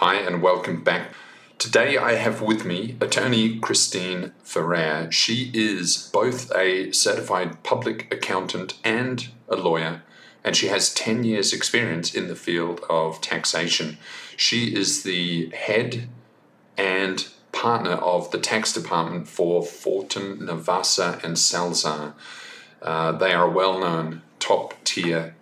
Hi, 0.00 0.14
and 0.14 0.40
welcome 0.40 0.84
back. 0.84 1.08
Today 1.58 1.98
I 1.98 2.12
have 2.12 2.40
with 2.40 2.64
me 2.64 2.96
attorney 3.00 3.58
Christine 3.58 4.30
Ferrer. 4.44 5.10
She 5.10 5.50
is 5.52 6.08
both 6.12 6.52
a 6.54 6.92
certified 6.92 7.64
public 7.64 8.06
accountant 8.14 8.78
and 8.84 9.26
a 9.48 9.56
lawyer, 9.56 10.02
and 10.44 10.54
she 10.54 10.68
has 10.68 10.94
10 10.94 11.24
years' 11.24 11.52
experience 11.52 12.14
in 12.14 12.28
the 12.28 12.36
field 12.36 12.80
of 12.88 13.20
taxation. 13.20 13.98
She 14.36 14.72
is 14.72 15.02
the 15.02 15.48
head 15.48 16.08
and 16.76 17.26
partner 17.50 17.94
of 17.94 18.30
the 18.30 18.38
tax 18.38 18.72
department 18.72 19.26
for 19.26 19.62
Fortun, 19.62 20.38
Narvasa, 20.38 21.20
and 21.24 21.36
Salazar. 21.36 22.14
Uh, 22.80 23.10
they 23.10 23.32
are 23.32 23.48
a 23.48 23.50
well 23.50 23.80
known 23.80 24.22
top 24.38 24.74
tier 24.84 25.34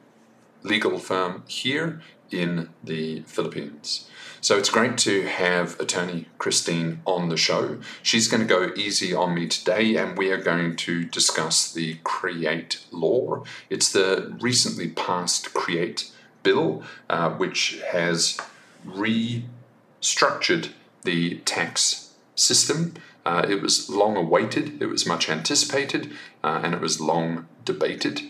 legal 0.63 0.99
firm 0.99 1.43
here 1.47 2.01
in 2.31 2.71
the 2.83 3.21
Philippines. 3.27 4.09
So 4.41 4.57
it's 4.57 4.71
great 4.71 4.99
to 4.99 5.27
have 5.27 5.79
attorney 5.81 6.27
Christine 6.39 7.01
on 7.05 7.29
the 7.29 7.37
show. 7.37 7.79
She's 8.03 8.29
going 8.29 8.43
to 8.43 8.49
go 8.49 8.73
easy 8.77 9.15
on 9.15 9.35
me 9.35 9.49
today, 9.49 9.97
and 9.97 10.17
we 10.17 10.31
are 10.31 10.41
going 10.41 10.77
to 10.77 11.05
discuss 11.05 11.73
the 11.73 11.99
CREATE 12.05 12.85
law. 12.91 13.45
It's 13.71 13.91
the 13.91 14.37
recently 14.41 14.89
passed 14.89 15.53
CREATE 15.55 16.11
bill, 16.43 16.83
uh, 17.11 17.31
which 17.31 17.81
has 17.91 18.39
restructured 18.87 20.71
the 21.03 21.39
tax 21.39 22.13
system. 22.35 22.95
Uh, 23.25 23.45
it 23.49 23.61
was 23.61 23.91
long 23.91 24.17
awaited, 24.17 24.81
it 24.81 24.87
was 24.87 25.07
much 25.07 25.29
anticipated, 25.29 26.13
uh, 26.45 26.61
and 26.63 26.75
it 26.75 26.81
was 26.81 27.01
long 27.01 27.49
debated 27.65 28.23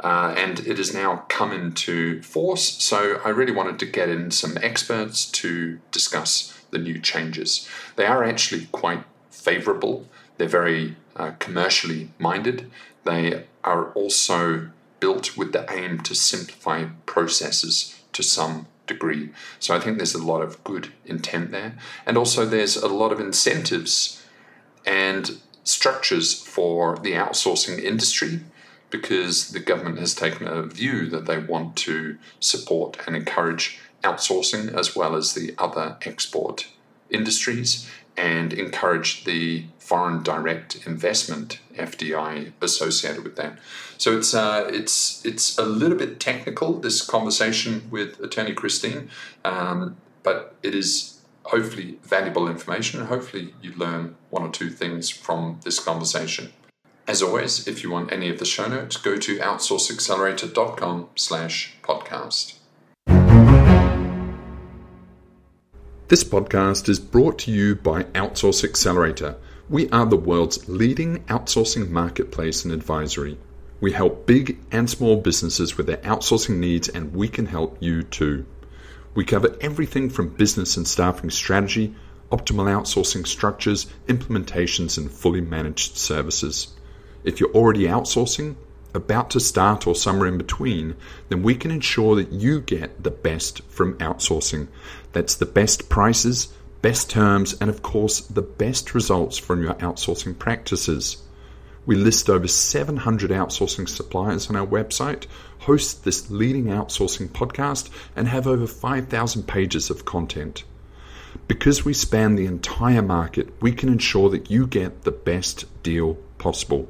uh, 0.00 0.34
and 0.36 0.60
it 0.60 0.78
has 0.78 0.92
now 0.92 1.24
come 1.28 1.52
into 1.52 2.22
force. 2.22 2.82
So 2.82 3.20
I 3.24 3.30
really 3.30 3.52
wanted 3.52 3.78
to 3.80 3.86
get 3.86 4.08
in 4.08 4.30
some 4.30 4.58
experts 4.62 5.24
to 5.32 5.78
discuss 5.90 6.58
the 6.70 6.78
new 6.78 7.00
changes. 7.00 7.68
They 7.96 8.06
are 8.06 8.24
actually 8.24 8.66
quite 8.72 9.04
favorable, 9.30 10.06
they're 10.36 10.48
very 10.48 10.96
uh, 11.14 11.32
commercially 11.38 12.10
minded, 12.18 12.70
they 13.04 13.46
are 13.64 13.92
also 13.92 14.70
built 15.00 15.36
with 15.36 15.52
the 15.52 15.70
aim 15.72 16.00
to 16.00 16.14
simplify 16.14 16.84
processes 17.06 18.00
to 18.12 18.22
some 18.22 18.66
degree. 18.86 19.30
So 19.58 19.74
I 19.74 19.80
think 19.80 19.96
there's 19.96 20.14
a 20.14 20.24
lot 20.24 20.42
of 20.42 20.62
good 20.64 20.92
intent 21.04 21.50
there. 21.50 21.74
And 22.06 22.16
also, 22.16 22.44
there's 22.44 22.76
a 22.76 22.88
lot 22.88 23.12
of 23.12 23.20
incentives 23.20 24.24
and 24.84 25.38
structures 25.64 26.32
for 26.34 26.96
the 26.98 27.12
outsourcing 27.12 27.82
industry 27.82 28.40
because 28.96 29.50
the 29.50 29.60
government 29.60 29.98
has 29.98 30.14
taken 30.14 30.46
a 30.46 30.62
view 30.62 31.06
that 31.08 31.26
they 31.26 31.38
want 31.38 31.76
to 31.76 32.18
support 32.40 32.96
and 33.06 33.14
encourage 33.14 33.78
outsourcing 34.02 34.72
as 34.72 34.96
well 34.96 35.14
as 35.14 35.34
the 35.34 35.54
other 35.58 35.96
export 36.02 36.68
industries 37.10 37.88
and 38.16 38.52
encourage 38.52 39.24
the 39.24 39.64
foreign 39.78 40.22
direct 40.22 40.86
investment 40.86 41.60
FDI 41.74 42.52
associated 42.62 43.22
with 43.22 43.36
that. 43.36 43.58
So 43.98 44.16
it's 44.16 44.32
uh, 44.34 44.68
it's 44.72 45.24
it's 45.24 45.58
a 45.58 45.64
little 45.64 45.98
bit 45.98 46.18
technical 46.18 46.80
this 46.80 47.04
conversation 47.04 47.88
with 47.90 48.18
Attorney 48.20 48.54
Christine, 48.54 49.10
um, 49.44 49.96
but 50.22 50.54
it 50.62 50.74
is 50.74 51.20
hopefully 51.44 51.98
valuable 52.02 52.48
information. 52.48 53.04
Hopefully 53.06 53.54
you 53.62 53.72
learn 53.74 54.16
one 54.30 54.42
or 54.42 54.50
two 54.50 54.70
things 54.70 55.10
from 55.10 55.60
this 55.62 55.78
conversation. 55.78 56.52
As 57.08 57.22
always, 57.22 57.68
if 57.68 57.84
you 57.84 57.90
want 57.90 58.10
any 58.10 58.28
of 58.28 58.40
the 58.40 58.44
show 58.44 58.66
notes, 58.66 58.96
go 58.96 59.16
to 59.16 59.38
outsourceaccelerator.com 59.38 61.08
slash 61.14 61.76
podcast. 61.80 62.54
This 66.08 66.24
podcast 66.24 66.88
is 66.88 66.98
brought 66.98 67.38
to 67.40 67.52
you 67.52 67.76
by 67.76 68.04
Outsource 68.04 68.64
Accelerator. 68.64 69.36
We 69.68 69.88
are 69.90 70.06
the 70.06 70.16
world's 70.16 70.68
leading 70.68 71.22
outsourcing 71.26 71.90
marketplace 71.90 72.64
and 72.64 72.74
advisory. 72.74 73.38
We 73.80 73.92
help 73.92 74.26
big 74.26 74.58
and 74.72 74.90
small 74.90 75.16
businesses 75.16 75.76
with 75.76 75.86
their 75.86 75.98
outsourcing 75.98 76.58
needs, 76.58 76.88
and 76.88 77.14
we 77.14 77.28
can 77.28 77.46
help 77.46 77.76
you 77.78 78.02
too. 78.02 78.46
We 79.14 79.24
cover 79.24 79.56
everything 79.60 80.10
from 80.10 80.34
business 80.34 80.76
and 80.76 80.88
staffing 80.88 81.30
strategy, 81.30 81.94
optimal 82.32 82.66
outsourcing 82.66 83.28
structures, 83.28 83.86
implementations, 84.08 84.98
and 84.98 85.08
fully 85.08 85.40
managed 85.40 85.96
services. 85.96 86.75
If 87.26 87.40
you're 87.40 87.50
already 87.50 87.86
outsourcing, 87.86 88.54
about 88.94 89.30
to 89.30 89.40
start, 89.40 89.84
or 89.84 89.96
somewhere 89.96 90.28
in 90.28 90.38
between, 90.38 90.94
then 91.28 91.42
we 91.42 91.56
can 91.56 91.72
ensure 91.72 92.14
that 92.14 92.30
you 92.30 92.60
get 92.60 93.02
the 93.02 93.10
best 93.10 93.62
from 93.62 93.98
outsourcing. 93.98 94.68
That's 95.12 95.34
the 95.34 95.44
best 95.44 95.88
prices, 95.88 96.54
best 96.82 97.10
terms, 97.10 97.56
and 97.60 97.68
of 97.68 97.82
course, 97.82 98.20
the 98.20 98.42
best 98.42 98.94
results 98.94 99.38
from 99.38 99.60
your 99.60 99.74
outsourcing 99.74 100.38
practices. 100.38 101.16
We 101.84 101.96
list 101.96 102.30
over 102.30 102.46
700 102.46 103.32
outsourcing 103.32 103.88
suppliers 103.88 104.48
on 104.48 104.54
our 104.54 104.66
website, 104.66 105.26
host 105.58 106.04
this 106.04 106.30
leading 106.30 106.66
outsourcing 106.66 107.30
podcast, 107.30 107.90
and 108.14 108.28
have 108.28 108.46
over 108.46 108.68
5,000 108.68 109.48
pages 109.48 109.90
of 109.90 110.04
content. 110.04 110.62
Because 111.48 111.84
we 111.84 111.92
span 111.92 112.36
the 112.36 112.46
entire 112.46 113.02
market, 113.02 113.52
we 113.60 113.72
can 113.72 113.88
ensure 113.88 114.30
that 114.30 114.48
you 114.48 114.68
get 114.68 115.02
the 115.02 115.10
best 115.10 115.64
deal 115.82 116.14
possible. 116.38 116.88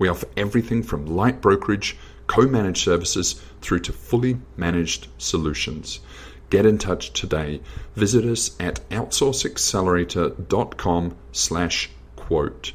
We 0.00 0.08
offer 0.08 0.26
everything 0.36 0.82
from 0.82 1.06
light 1.06 1.40
brokerage, 1.42 1.96
co-managed 2.26 2.82
services 2.82 3.40
through 3.60 3.78
to 3.80 3.92
fully 3.92 4.38
managed 4.56 5.08
solutions. 5.18 6.00
Get 6.48 6.64
in 6.66 6.78
touch 6.78 7.12
today. 7.12 7.60
Visit 7.94 8.24
us 8.24 8.56
at 8.58 8.80
outsourceaccelerator.com 8.88 11.16
slash 11.32 11.90
quote. 12.16 12.72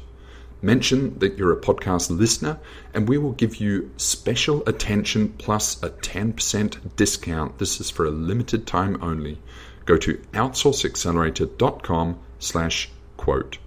Mention 0.62 1.18
that 1.18 1.36
you're 1.36 1.52
a 1.52 1.60
podcast 1.60 2.16
listener 2.16 2.58
and 2.94 3.08
we 3.08 3.18
will 3.18 3.32
give 3.32 3.56
you 3.56 3.90
special 3.96 4.62
attention 4.66 5.30
plus 5.36 5.82
a 5.82 5.90
10% 5.90 6.94
discount. 6.94 7.58
This 7.58 7.80
is 7.80 7.90
for 7.90 8.06
a 8.06 8.10
limited 8.10 8.68
time 8.68 8.96
only. 9.02 9.42
Go 9.84 9.96
to 9.96 10.14
outsourceaccelerator.com 10.32 12.20
slash 12.38 12.88
quote. 13.16 13.58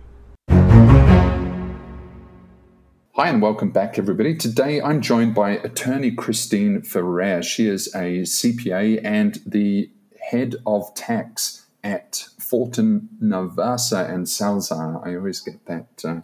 Hi, 3.20 3.28
and 3.28 3.42
welcome 3.42 3.70
back, 3.70 4.00
everybody. 4.00 4.34
Today 4.34 4.82
I'm 4.82 5.02
joined 5.02 5.36
by 5.36 5.58
attorney 5.58 6.10
Christine 6.10 6.82
Ferrer. 6.84 7.44
She 7.44 7.68
is 7.68 7.94
a 7.94 8.22
CPA 8.22 9.02
and 9.04 9.42
the 9.46 9.90
head 10.32 10.56
of 10.66 10.96
tax 10.96 11.66
at 11.84 12.30
Fortun 12.40 13.10
Narvasa 13.22 14.10
and 14.10 14.30
Salazar. 14.30 15.06
I 15.06 15.18
always 15.18 15.42
get 15.42 15.66
that. 15.66 16.02
Uh, 16.02 16.22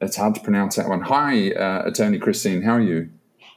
it's 0.00 0.16
hard 0.16 0.34
to 0.34 0.40
pronounce 0.40 0.74
that 0.74 0.88
one. 0.88 1.02
Hi, 1.02 1.52
uh, 1.52 1.84
attorney 1.84 2.18
Christine. 2.18 2.62
How 2.62 2.72
are 2.72 2.80
you? 2.80 3.10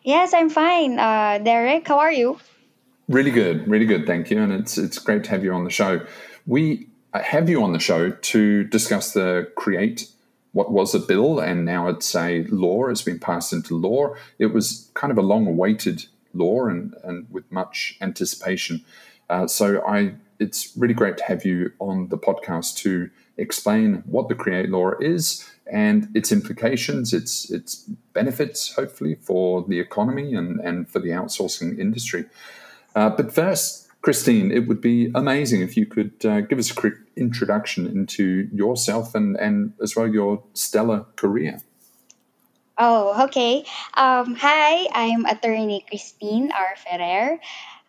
Yes, 0.03 0.31
I'm 0.31 0.51
fine. 0.51 0.99
Uh, 0.99 1.39
Derek, 1.39 1.87
how 1.87 1.97
are 1.97 2.13
you? 2.13 2.37
Really 3.09 3.31
good, 3.31 3.67
really 3.67 3.87
good. 3.87 4.05
Thank 4.05 4.29
you. 4.29 4.43
And 4.43 4.53
it's 4.53 4.77
it's 4.77 4.99
great 4.99 5.23
to 5.23 5.31
have 5.31 5.43
you 5.43 5.53
on 5.53 5.63
the 5.63 5.71
show. 5.71 6.05
We 6.45 6.87
have 7.15 7.49
you 7.49 7.63
on 7.63 7.73
the 7.73 7.79
show 7.79 8.11
to 8.11 8.63
discuss 8.65 9.13
the 9.13 9.51
Create 9.55 10.07
what 10.55 10.71
was 10.71 10.95
a 10.95 10.99
bill 10.99 11.37
and 11.37 11.65
now 11.65 11.89
it's 11.89 12.15
a 12.15 12.45
law, 12.45 12.87
it's 12.87 13.01
been 13.01 13.19
passed 13.19 13.51
into 13.51 13.75
law. 13.75 14.15
It 14.39 14.47
was 14.47 14.89
kind 14.93 15.11
of 15.11 15.17
a 15.17 15.21
long 15.21 15.47
awaited 15.47 16.05
law 16.33 16.67
and, 16.67 16.95
and 17.03 17.27
with 17.29 17.51
much 17.51 17.97
anticipation. 17.99 18.85
Uh, 19.29 19.47
so 19.47 19.85
I, 19.85 20.13
it's 20.39 20.71
really 20.77 20.93
great 20.93 21.17
to 21.17 21.25
have 21.25 21.43
you 21.43 21.73
on 21.79 22.07
the 22.07 22.17
podcast 22.17 22.77
to 22.77 23.09
explain 23.35 24.01
what 24.05 24.29
the 24.29 24.35
Create 24.35 24.69
Law 24.69 24.91
is 25.01 25.45
and 25.69 26.07
its 26.15 26.31
implications, 26.31 27.11
its 27.11 27.51
its 27.51 27.75
benefits, 28.13 28.73
hopefully 28.75 29.15
for 29.15 29.65
the 29.67 29.81
economy 29.81 30.35
and, 30.35 30.61
and 30.61 30.87
for 30.87 30.99
the 30.99 31.09
outsourcing 31.09 31.77
industry. 31.77 32.25
Uh, 32.95 33.09
but 33.09 33.33
first, 33.33 33.84
Christine, 34.05 34.51
it 34.51 34.67
would 34.67 34.81
be 34.81 35.09
amazing 35.15 35.61
if 35.61 35.75
you 35.75 35.87
could 35.87 36.13
uh, 36.23 36.41
give 36.41 36.59
us 36.59 36.69
a 36.69 36.75
quick 36.75 36.93
introduction 37.17 37.87
into 37.87 38.47
yourself 38.53 39.15
and, 39.15 39.35
and 39.35 39.73
as 39.81 39.95
well 39.95 40.05
your 40.05 40.43
stellar 40.53 41.07
career. 41.15 41.57
Oh, 42.77 43.23
okay. 43.25 43.65
Um, 43.95 44.35
hi, 44.35 44.85
I'm 44.93 45.25
attorney 45.25 45.83
Christine 45.89 46.51
R. 46.53 46.75
Ferrer. 46.77 47.39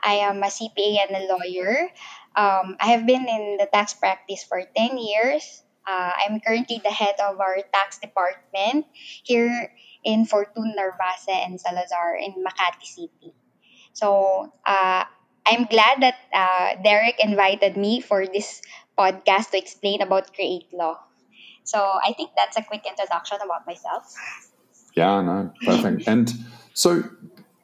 I 0.01 0.15
am 0.25 0.43
a 0.43 0.47
CPA 0.47 1.05
and 1.05 1.21
a 1.21 1.29
lawyer. 1.29 1.93
Um, 2.35 2.81
I 2.81 2.97
have 2.97 3.05
been 3.05 3.29
in 3.29 3.59
the 3.61 3.69
tax 3.71 3.93
practice 3.93 4.43
for 4.43 4.62
10 4.75 4.97
years. 4.97 5.65
Uh, 5.87 6.12
I'm 6.17 6.41
currently 6.41 6.81
the 6.83 6.97
head 6.97 7.17
of 7.21 7.41
our 7.41 7.59
tax 7.75 7.99
department 7.99 8.87
here 9.23 9.71
in 10.03 10.25
Fortun, 10.25 10.73
Narvasa, 10.81 11.45
and 11.45 11.61
Salazar 11.61 12.17
in 12.17 12.43
Makati 12.43 12.89
City. 12.89 13.35
So, 13.93 14.53
uh, 14.65 15.05
I'm 15.47 15.65
glad 15.67 16.03
that 16.03 16.17
uh, 16.35 16.83
Derek 16.83 17.17
invited 17.23 17.77
me 17.77 18.01
for 18.01 18.27
this 18.27 18.63
podcast 18.99 19.51
to 19.51 19.59
explain 19.59 20.03
about 20.03 20.35
Create 20.35 20.73
Law. 20.73 20.99
So 21.65 21.79
I 21.79 22.13
think 22.13 22.31
that's 22.37 22.57
a 22.57 22.63
quick 22.63 22.85
introduction 22.87 23.39
about 23.45 23.67
myself. 23.67 24.15
Yeah, 24.95 25.21
no, 25.23 25.53
perfect. 25.65 26.05
and 26.07 26.33
so 26.75 27.05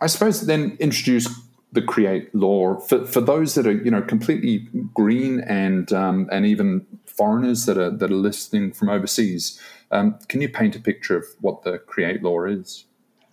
I 0.00 0.06
suppose 0.06 0.46
then 0.46 0.76
introduce 0.80 1.28
the 1.72 1.82
create 1.82 2.32
law 2.34 2.78
for, 2.80 3.06
for 3.06 3.20
those 3.20 3.54
that 3.54 3.66
are 3.66 3.72
you 3.72 3.90
know 3.90 4.02
completely 4.02 4.68
green 4.94 5.40
and 5.40 5.92
um, 5.92 6.28
and 6.30 6.44
even 6.44 6.86
foreigners 7.06 7.64
that 7.66 7.78
are 7.78 7.90
that 7.90 8.10
are 8.10 8.14
listening 8.14 8.72
from 8.72 8.90
overseas 8.90 9.58
um, 9.90 10.18
can 10.28 10.42
you 10.42 10.48
paint 10.48 10.76
a 10.76 10.80
picture 10.80 11.16
of 11.16 11.24
what 11.40 11.62
the 11.62 11.78
create 11.78 12.22
law 12.22 12.44
is 12.44 12.84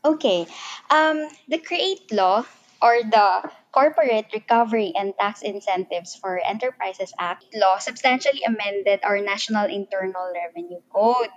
okay 0.05 0.47
um, 0.89 1.27
the 1.49 1.57
create 1.57 2.09
law 2.13 2.45
or 2.81 2.99
the 3.03 3.51
corporate 3.71 4.27
recovery 4.33 4.93
and 4.95 5.13
tax 5.19 5.41
incentives 5.41 6.15
for 6.15 6.39
enterprises 6.39 7.13
act 7.19 7.45
law 7.53 7.77
substantially 7.77 8.41
amended 8.45 8.99
our 9.03 9.21
national 9.21 9.65
internal 9.65 10.31
revenue 10.33 10.81
code 10.93 11.29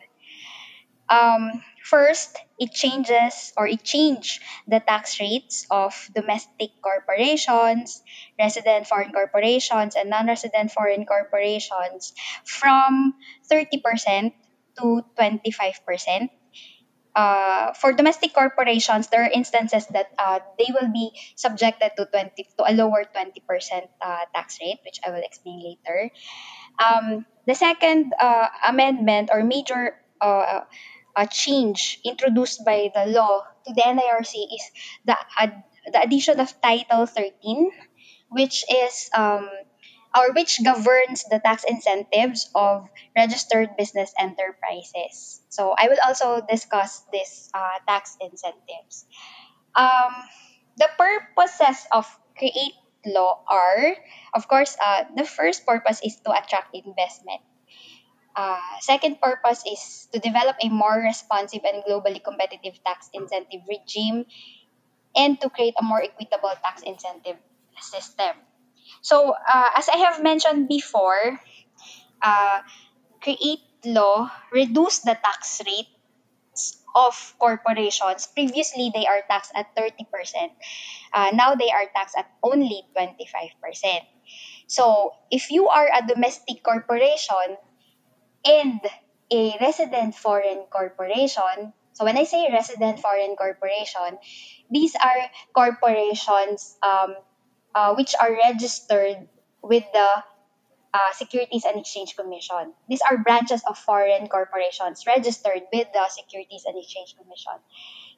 um, 1.12 1.62
first, 1.84 2.38
it 2.58 2.72
changes 2.72 3.52
or 3.56 3.66
it 3.66 3.84
changed 3.84 4.40
the 4.66 4.80
tax 4.80 5.20
rates 5.20 5.66
of 5.70 5.92
domestic 6.14 6.70
corporations, 6.80 8.02
resident 8.38 8.86
foreign 8.86 9.12
corporations, 9.12 9.94
and 9.94 10.08
non-resident 10.08 10.70
foreign 10.72 11.04
corporations 11.04 12.14
from 12.44 13.14
30% 13.50 14.32
to 14.80 15.04
25%. 15.18 16.30
Uh, 17.14 17.72
for 17.74 17.92
domestic 17.92 18.32
corporations, 18.32 19.08
there 19.08 19.24
are 19.24 19.30
instances 19.30 19.86
that 19.88 20.12
uh, 20.18 20.40
they 20.58 20.68
will 20.72 20.88
be 20.92 21.12
subjected 21.36 21.90
to 21.96 22.06
20 22.06 22.32
to 22.58 22.64
a 22.64 22.72
lower 22.72 23.04
20% 23.04 23.42
uh, 24.00 24.18
tax 24.34 24.58
rate, 24.60 24.80
which 24.84 25.00
I 25.06 25.10
will 25.10 25.22
explain 25.22 25.60
later. 25.60 26.10
Um, 26.80 27.26
the 27.46 27.54
second 27.54 28.12
uh, 28.18 28.48
amendment 28.66 29.30
or 29.32 29.44
major 29.44 29.96
uh, 30.20 30.64
a 31.16 31.26
change 31.26 32.00
introduced 32.04 32.64
by 32.64 32.90
the 32.94 33.06
law 33.06 33.44
to 33.66 33.74
the 33.74 33.82
NIRC 33.82 34.32
is 34.32 34.64
the, 35.04 35.16
ad- 35.38 35.62
the 35.92 36.00
addition 36.00 36.40
of 36.40 36.54
Title 36.60 37.06
13, 37.06 37.70
which 38.30 38.64
is 38.70 39.10
um, 39.14 39.48
or 40.14 40.32
which 40.32 40.62
governs 40.62 41.24
the 41.30 41.40
tax 41.40 41.64
incentives 41.64 42.50
of 42.54 42.88
registered 43.16 43.76
business 43.76 44.12
enterprises. 44.18 45.40
So 45.48 45.74
I 45.76 45.88
will 45.88 46.00
also 46.04 46.44
discuss 46.44 47.02
this 47.12 47.48
uh, 47.54 47.80
tax 47.88 48.16
incentives. 48.20 49.06
Um, 49.74 50.12
the 50.76 50.88
purposes 50.98 51.86
of 51.92 52.06
create 52.36 52.76
law 53.06 53.42
are, 53.48 53.96
of 54.34 54.48
course, 54.48 54.76
uh, 54.76 55.04
the 55.16 55.24
first 55.24 55.66
purpose 55.66 56.00
is 56.04 56.16
to 56.24 56.30
attract 56.32 56.74
investment. 56.74 57.40
Uh, 58.34 58.60
second 58.80 59.20
purpose 59.20 59.62
is 59.68 60.08
to 60.12 60.18
develop 60.18 60.56
a 60.62 60.68
more 60.68 60.96
responsive 61.04 61.60
and 61.64 61.84
globally 61.84 62.22
competitive 62.22 62.80
tax 62.84 63.10
incentive 63.12 63.60
regime 63.68 64.24
and 65.14 65.40
to 65.40 65.50
create 65.50 65.74
a 65.78 65.84
more 65.84 66.00
equitable 66.02 66.52
tax 66.64 66.80
incentive 66.82 67.36
system. 67.80 68.36
So, 69.00 69.32
uh, 69.32 69.70
as 69.76 69.88
I 69.88 69.96
have 69.98 70.22
mentioned 70.22 70.68
before, 70.68 71.40
uh, 72.22 72.60
create 73.20 73.60
law 73.84 74.30
reduce 74.52 75.00
the 75.00 75.16
tax 75.16 75.60
rates 75.66 76.78
of 76.94 77.34
corporations. 77.38 78.26
Previously, 78.26 78.92
they 78.94 79.06
are 79.06 79.22
taxed 79.28 79.52
at 79.54 79.74
30%. 79.74 80.52
Uh, 81.12 81.30
now 81.32 81.54
they 81.54 81.70
are 81.70 81.86
taxed 81.94 82.16
at 82.16 82.30
only 82.42 82.82
25%. 82.96 84.04
So, 84.66 85.12
if 85.30 85.50
you 85.50 85.68
are 85.68 85.88
a 85.88 86.06
domestic 86.06 86.62
corporation, 86.62 87.56
and 88.44 88.80
a 89.30 89.56
resident 89.60 90.14
foreign 90.14 90.64
corporation. 90.70 91.72
So 91.92 92.04
when 92.04 92.16
I 92.16 92.24
say 92.24 92.48
resident 92.50 93.00
foreign 93.00 93.36
corporation, 93.36 94.18
these 94.70 94.94
are 94.96 95.30
corporations 95.54 96.76
um, 96.82 97.14
uh, 97.74 97.94
which 97.94 98.14
are 98.20 98.32
registered 98.32 99.28
with 99.62 99.84
the 99.92 100.08
uh, 100.94 101.12
Securities 101.14 101.64
and 101.64 101.80
Exchange 101.80 102.16
Commission. 102.16 102.74
These 102.88 103.00
are 103.02 103.16
branches 103.18 103.62
of 103.66 103.78
foreign 103.78 104.28
corporations 104.28 105.04
registered 105.06 105.62
with 105.72 105.88
the 105.92 106.04
Securities 106.08 106.64
and 106.66 106.76
Exchange 106.76 107.16
Commission. 107.16 107.56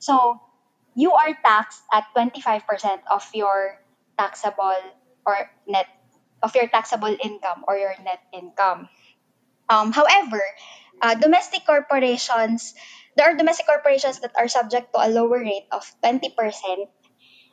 So 0.01 0.41
you 0.95 1.13
are 1.13 1.35
taxed 1.45 1.83
at 1.93 2.05
25% 2.17 2.67
of 3.11 3.23
your 3.35 3.79
taxable 4.19 4.79
or 5.27 5.51
net 5.67 5.87
of 6.43 6.55
your 6.55 6.69
taxable 6.69 7.17
income 7.25 7.65
or 7.67 7.77
your 7.77 7.95
net 8.05 8.21
income. 8.33 8.89
Um, 9.69 9.93
however, 9.93 10.43
uh, 11.01 11.15
domestic 11.15 11.65
corporations, 11.65 12.75
there 13.17 13.33
are 13.33 13.37
domestic 13.37 13.67
corporations 13.67 14.21
that 14.21 14.33
are 14.37 14.49
subject 14.49 14.93
to 14.93 15.01
a 15.01 15.09
lower 15.09 15.41
rate 15.41 15.67
of 15.73 15.83
20% 16.05 16.37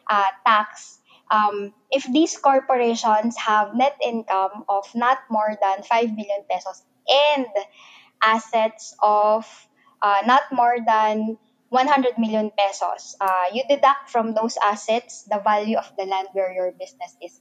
uh, 0.09 0.23
tax 0.45 0.99
um, 1.31 1.73
if 1.89 2.03
these 2.11 2.37
corporations 2.37 3.37
have 3.37 3.73
net 3.73 3.95
income 4.03 4.65
of 4.67 4.85
not 4.93 5.19
more 5.29 5.57
than 5.61 5.83
5 5.83 6.11
million 6.11 6.43
pesos 6.49 6.83
and 7.07 7.47
assets 8.21 8.93
of 9.01 9.47
uh, 10.01 10.21
not 10.25 10.43
more 10.51 10.77
than 10.85 11.37
100 11.69 12.19
million 12.19 12.51
pesos. 12.51 13.15
Uh, 13.21 13.47
you 13.53 13.63
deduct 13.69 14.09
from 14.09 14.33
those 14.33 14.57
assets 14.63 15.23
the 15.23 15.39
value 15.39 15.77
of 15.77 15.87
the 15.97 16.03
land 16.03 16.27
where 16.33 16.51
your 16.51 16.71
business 16.75 17.15
is 17.23 17.39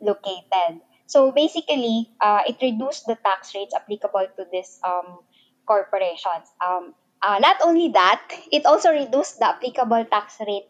located. 0.00 0.84
So 1.06 1.32
basically, 1.32 2.10
uh, 2.20 2.42
it 2.46 2.56
reduced 2.60 3.06
the 3.06 3.16
tax 3.24 3.54
rates 3.54 3.74
applicable 3.74 4.26
to 4.36 4.44
these 4.52 4.78
um, 4.84 5.24
corporations. 5.66 6.52
Um, 6.60 6.94
uh, 7.22 7.38
not 7.40 7.56
only 7.64 7.88
that, 7.96 8.20
it 8.52 8.66
also 8.66 8.90
reduced 8.90 9.38
the 9.38 9.48
applicable 9.48 10.04
tax 10.12 10.36
rate 10.46 10.68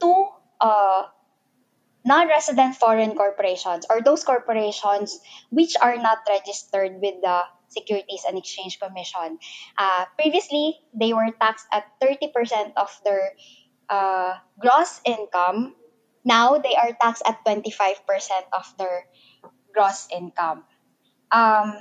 to 0.00 0.26
uh, 0.60 1.02
non-resident 2.04 2.76
foreign 2.76 3.14
corporations 3.14 3.86
or 3.88 4.02
those 4.02 4.24
corporations 4.24 5.18
which 5.50 5.74
are 5.80 5.96
not 5.96 6.18
registered 6.28 7.00
with 7.00 7.20
the 7.22 7.40
Securities 7.68 8.22
and 8.28 8.38
Exchange 8.38 8.78
Commission. 8.78 9.38
Uh, 9.76 10.04
previously, 10.16 10.78
they 10.94 11.12
were 11.12 11.30
taxed 11.40 11.66
at 11.72 11.84
30% 12.00 12.72
of 12.76 12.88
their 13.04 13.32
uh, 13.88 14.34
gross 14.58 15.00
income. 15.04 15.74
Now 16.24 16.58
they 16.58 16.76
are 16.76 16.96
taxed 17.00 17.22
at 17.26 17.44
25% 17.44 17.98
of 18.52 18.72
their 18.78 19.06
gross 19.74 20.08
income. 20.14 20.64
Um, 21.32 21.74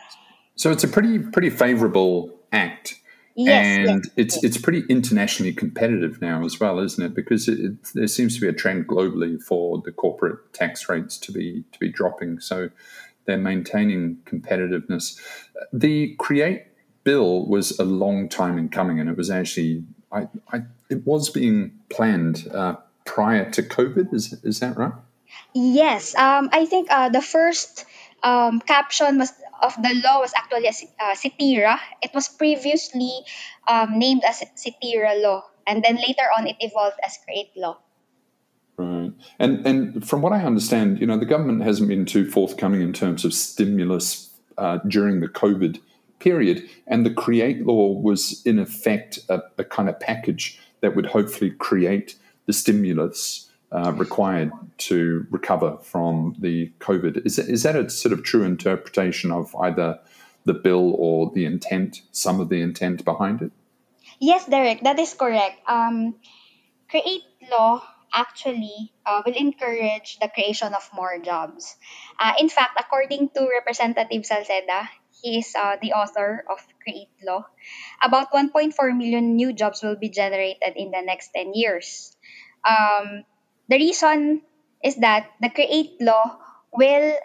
so 0.56 0.72
it's 0.72 0.84
a 0.84 0.88
pretty 0.88 1.20
pretty 1.20 1.50
favorable 1.50 2.32
act. 2.52 3.00
Yes, 3.36 3.90
and 3.90 4.04
yes, 4.06 4.14
it's 4.16 4.36
yes. 4.36 4.44
it's 4.44 4.58
pretty 4.58 4.84
internationally 4.90 5.54
competitive 5.54 6.22
now 6.22 6.46
as 6.46 6.60
well, 6.60 6.80
isn't 6.80 7.04
it? 7.04 7.16
Because 7.16 7.48
it, 7.48 7.60
it, 7.60 7.74
there 7.96 8.08
seems 8.08 8.36
to 8.36 8.42
be 8.42 8.48
a 8.48 8.54
trend 8.54 8.88
globally 8.88 9.42
for 9.42 9.82
the 9.84 9.92
corporate 9.92 10.54
tax 10.54 10.88
rates 10.88 11.18
to 11.20 11.32
be 11.32 11.64
to 11.72 11.80
be 11.80 11.90
dropping. 11.90 12.40
So 12.40 12.70
they're 13.26 13.38
maintaining 13.38 14.18
competitiveness. 14.26 15.20
The 15.72 16.16
create 16.16 16.68
bill 17.04 17.48
was 17.48 17.78
a 17.80 17.84
long 17.84 18.30
time 18.30 18.58
in 18.58 18.70
coming, 18.70 19.00
and 19.00 19.10
it 19.10 19.18
was 19.18 19.32
actually 19.32 19.84
I, 20.12 20.28
I 20.52 20.62
it 20.90 21.06
was 21.06 21.30
being 21.30 21.72
planned 21.90 22.48
uh, 22.54 22.76
prior 23.06 23.50
to 23.52 23.64
COVID. 23.64 24.14
Is 24.14 24.34
is 24.44 24.60
that 24.60 24.78
right? 24.78 24.94
Yes, 25.56 26.16
um, 26.16 26.50
I 26.52 26.66
think 26.66 26.90
uh, 26.92 27.10
the 27.10 27.22
first 27.22 27.86
um, 28.22 28.60
caption 28.62 29.18
was 29.18 29.34
of 29.64 29.76
the 29.82 29.94
law 30.04 30.20
was 30.20 30.34
actually 30.36 30.68
a 30.68 30.74
uh, 31.04 31.16
CITIRA. 31.16 31.80
It 32.02 32.12
was 32.14 32.28
previously 32.28 33.24
um, 33.68 33.98
named 33.98 34.24
as 34.28 34.44
CITIRA 34.56 35.22
law, 35.24 35.46
and 35.66 35.84
then 35.84 35.96
later 35.96 36.28
on 36.38 36.48
it 36.48 36.58
evolved 36.60 37.00
as 37.04 37.18
Create 37.24 37.52
law. 37.56 37.80
Right, 38.78 39.14
and 39.40 39.66
and 39.66 40.08
from 40.08 40.22
what 40.22 40.34
I 40.34 40.44
understand, 40.44 41.00
you 41.00 41.08
know, 41.08 41.18
the 41.18 41.26
government 41.26 41.64
hasn't 41.64 41.88
been 41.88 42.06
too 42.06 42.30
forthcoming 42.30 42.82
in 42.82 42.92
terms 42.92 43.24
of 43.24 43.34
stimulus 43.34 44.30
uh, 44.58 44.80
during 44.88 45.22
the 45.22 45.28
COVID 45.28 45.80
period, 46.20 46.68
and 46.88 47.06
the 47.06 47.14
Create 47.14 47.66
law 47.66 47.92
was 47.92 48.42
in 48.46 48.60
effect 48.60 49.20
a, 49.30 49.42
a 49.58 49.64
kind 49.64 49.90
of 49.90 50.00
package 50.00 50.60
that 50.82 50.96
would 50.96 51.06
hopefully 51.06 51.52
create 51.52 52.16
the 52.46 52.54
stimulus 52.54 53.50
uh, 53.74 53.92
required 53.94 54.52
to 54.78 55.26
recover 55.32 55.78
from 55.82 56.36
the 56.40 56.72
COVID. 56.80 57.26
Is, 57.26 57.40
is 57.40 57.64
that 57.64 57.76
a 57.76 57.90
sort 57.90 58.14
of 58.14 58.24
true 58.24 58.44
interpretation 58.44 59.32
of 59.32 59.56
either 59.56 60.00
the 60.46 60.54
bill 60.54 60.94
or 60.98 61.32
the 61.34 61.46
intent, 61.46 62.02
some 62.12 62.40
of 62.40 62.50
the 62.50 62.62
intent 62.62 63.04
behind 63.04 63.42
it? 63.42 63.52
Yes, 64.20 64.46
Derek, 64.46 64.82
that 64.84 65.00
is 65.00 65.14
correct. 65.14 65.58
Um, 65.68 66.16
create 66.90 67.24
law 67.50 67.84
actually 68.14 68.94
uh, 69.06 69.22
will 69.26 69.34
encourage 69.34 70.20
the 70.20 70.30
creation 70.30 70.74
of 70.74 70.88
more 70.94 71.18
jobs. 71.20 71.76
Uh, 72.20 72.34
in 72.40 72.50
fact, 72.50 72.78
according 72.80 73.30
to 73.30 73.50
Representative 73.50 74.22
Salceda, 74.22 74.88
he 75.24 75.40
is 75.40 75.56
uh, 75.58 75.78
the 75.82 75.94
author 75.94 76.44
of 76.50 76.60
Create 76.84 77.10
Law, 77.26 77.46
about 78.04 78.32
1.4 78.32 78.74
million 78.96 79.36
new 79.36 79.54
jobs 79.54 79.82
will 79.82 79.96
be 79.96 80.10
generated 80.10 80.74
in 80.76 80.92
the 80.92 81.02
next 81.02 81.32
10 81.34 81.54
years. 81.54 82.16
Um, 82.68 83.24
the 83.70 83.78
reason 83.78 84.42
is 84.84 84.96
that 84.98 85.32
the 85.42 85.50
create 85.50 86.02
law 86.02 86.40
will 86.74 87.16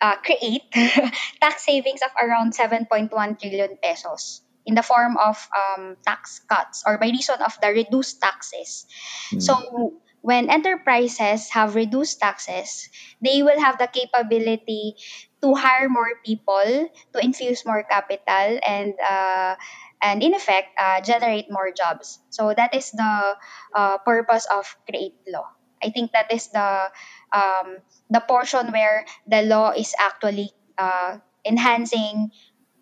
uh, 0.00 0.16
create 0.22 0.62
tax 1.40 1.66
savings 1.66 2.00
of 2.02 2.10
around 2.22 2.54
7.1 2.54 3.10
trillion 3.40 3.78
pesos 3.82 4.42
in 4.66 4.74
the 4.74 4.82
form 4.82 5.16
of 5.16 5.36
um, 5.56 5.96
tax 6.06 6.40
cuts 6.46 6.84
or 6.86 6.98
by 6.98 7.06
reason 7.08 7.40
of 7.40 7.56
the 7.60 7.68
reduced 7.68 8.20
taxes. 8.20 8.86
Mm. 9.32 9.42
So 9.42 10.00
when 10.20 10.50
enterprises 10.50 11.48
have 11.50 11.74
reduced 11.74 12.20
taxes, 12.20 12.88
they 13.22 13.42
will 13.42 13.58
have 13.58 13.78
the 13.78 13.88
capability 13.88 14.94
to 15.42 15.54
hire 15.54 15.88
more 15.88 16.20
people, 16.24 16.90
to 17.14 17.18
infuse 17.22 17.64
more 17.64 17.82
capital, 17.82 18.58
and 18.60 18.94
uh, 18.98 19.54
and 20.02 20.22
in 20.22 20.34
effect 20.34 20.68
uh, 20.78 21.00
generate 21.00 21.50
more 21.50 21.70
jobs. 21.70 22.18
So 22.30 22.52
that 22.52 22.74
is 22.74 22.90
the 22.90 23.36
uh, 23.74 23.98
purpose 23.98 24.46
of 24.50 24.66
create 24.86 25.14
law. 25.26 25.57
I 25.82 25.90
think 25.90 26.12
that 26.12 26.32
is 26.32 26.48
the 26.48 26.90
um, 27.32 27.78
the 28.10 28.20
portion 28.20 28.72
where 28.72 29.04
the 29.26 29.42
law 29.42 29.70
is 29.70 29.94
actually 29.98 30.50
uh, 30.76 31.18
enhancing 31.44 32.30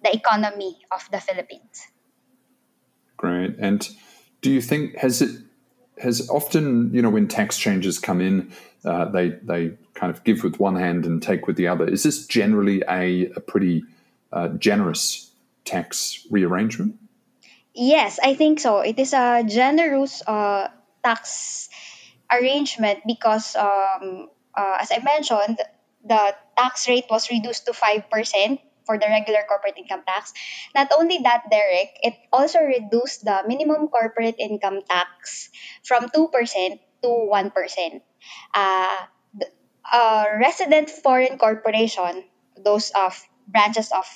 the 0.03 0.15
economy 0.15 0.79
of 0.91 1.09
the 1.11 1.21
Philippines. 1.21 1.89
Great. 3.17 3.57
And 3.59 3.89
do 4.43 4.51
you 4.51 4.61
think 4.61 4.97
has 4.97 5.23
it 5.23 5.41
has 5.99 6.29
often 6.29 6.93
you 6.93 7.01
know 7.01 7.11
when 7.11 7.29
tax 7.29 7.59
changes 7.59 7.99
come 7.99 8.21
in, 8.21 8.53
uh, 8.85 9.07
they 9.07 9.31
they 9.43 9.73
kind 9.95 10.13
of 10.13 10.23
give 10.25 10.45
with 10.45 10.61
one 10.61 10.77
hand 10.77 11.07
and 11.07 11.23
take 11.23 11.47
with 11.47 11.57
the 11.57 11.69
other. 11.69 11.89
Is 11.89 12.03
this 12.03 12.27
generally 12.27 12.83
a, 12.89 13.31
a 13.35 13.41
pretty 13.41 13.85
uh, 14.33 14.49
generous 14.49 15.31
tax 15.65 16.27
rearrangement? 16.31 16.97
Yes, 17.75 18.19
I 18.23 18.35
think 18.35 18.61
so. 18.61 18.81
It 18.81 18.99
is 18.99 19.13
a 19.13 19.45
generous 19.47 20.23
uh, 20.27 20.69
tax 21.05 21.69
arrangement 22.31 23.01
because, 23.07 23.57
um, 23.57 24.29
uh, 24.55 24.79
as 24.81 24.91
I 24.93 25.01
mentioned, 25.03 25.59
the 26.05 26.35
tax 26.57 26.89
rate 26.89 27.07
was 27.11 27.31
reduced 27.31 27.67
to 27.67 27.73
5% 27.73 28.61
for 28.87 28.97
the 28.97 29.07
regular 29.07 29.43
corporate 29.49 29.77
income 29.77 30.03
tax. 30.07 30.33
Not 30.75 30.93
only 30.97 31.19
that, 31.25 31.51
Derek, 31.51 31.91
it 32.03 32.15
also 32.33 32.61
reduced 32.61 33.25
the 33.25 33.43
minimum 33.47 33.89
corporate 33.89 34.37
income 34.39 34.81
tax 34.89 35.51
from 35.83 36.09
2% 36.09 36.79
to 37.03 37.09
1%. 37.09 38.01
Uh, 38.55 38.97
uh, 39.93 40.25
resident 40.41 40.91
foreign 40.91 41.39
corporation, 41.39 42.25
those 42.57 42.91
of 42.95 43.19
branches 43.47 43.91
of 43.93 44.07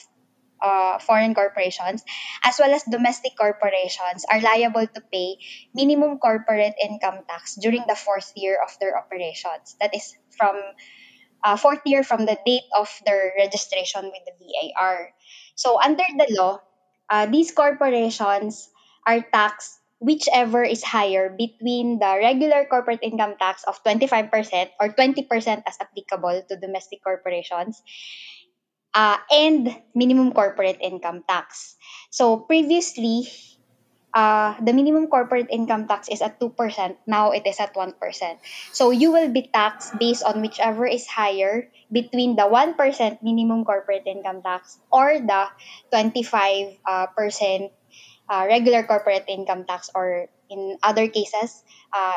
uh, 0.62 0.98
foreign 0.98 1.34
corporations, 1.34 2.04
as 2.44 2.56
well 2.58 2.72
as 2.72 2.82
domestic 2.84 3.32
corporations, 3.36 4.24
are 4.30 4.40
liable 4.40 4.86
to 4.86 5.00
pay 5.12 5.36
minimum 5.74 6.18
corporate 6.18 6.74
income 6.82 7.24
tax 7.28 7.56
during 7.56 7.84
the 7.88 7.96
fourth 7.96 8.32
year 8.36 8.58
of 8.62 8.70
their 8.80 8.96
operations. 8.96 9.76
That 9.80 9.94
is 9.94 10.14
from 10.36 10.56
uh, 11.44 11.56
fourth 11.56 11.80
year 11.84 12.02
from 12.02 12.26
the 12.26 12.38
date 12.46 12.68
of 12.76 12.88
their 13.06 13.32
registration 13.38 14.04
with 14.04 14.22
the 14.26 14.34
BIR. 14.38 15.12
So, 15.54 15.80
under 15.80 16.04
the 16.16 16.28
law, 16.36 16.60
uh, 17.08 17.26
these 17.26 17.52
corporations 17.52 18.68
are 19.06 19.20
taxed 19.20 19.80
whichever 20.00 20.64
is 20.64 20.82
higher 20.82 21.28
between 21.28 22.00
the 22.00 22.16
regular 22.16 22.64
corporate 22.64 23.04
income 23.04 23.36
tax 23.38 23.62
of 23.64 23.76
25% 23.84 24.32
or 24.80 24.88
20% 24.88 25.28
as 25.68 25.76
applicable 25.78 26.42
to 26.48 26.56
domestic 26.56 27.04
corporations 27.04 27.82
uh, 28.94 29.18
and 29.30 29.76
minimum 29.94 30.32
corporate 30.32 30.78
income 30.80 31.24
tax. 31.28 31.76
So 32.10 32.38
previously, 32.38 33.28
uh, 34.14 34.54
the 34.60 34.72
minimum 34.72 35.06
corporate 35.06 35.46
income 35.50 35.86
tax 35.86 36.08
is 36.08 36.20
at 36.22 36.40
2%. 36.40 36.96
Now 37.06 37.30
it 37.30 37.46
is 37.46 37.60
at 37.60 37.74
1%. 37.74 37.94
So 38.72 38.90
you 38.90 39.12
will 39.12 39.30
be 39.30 39.50
taxed 39.52 39.98
based 39.98 40.22
on 40.24 40.42
whichever 40.42 40.86
is 40.86 41.06
higher 41.06 41.70
between 41.92 42.36
the 42.36 42.42
1% 42.42 43.22
minimum 43.22 43.64
corporate 43.64 44.06
income 44.06 44.42
tax 44.42 44.78
or 44.90 45.18
the 45.18 45.46
25 45.90 46.78
uh, 46.84 47.06
percent, 47.14 47.72
uh, 48.28 48.46
regular 48.48 48.82
corporate 48.82 49.24
income 49.28 49.64
tax 49.64 49.90
or 49.94 50.26
in 50.48 50.78
other 50.82 51.08
cases, 51.08 51.62
uh, 51.92 52.14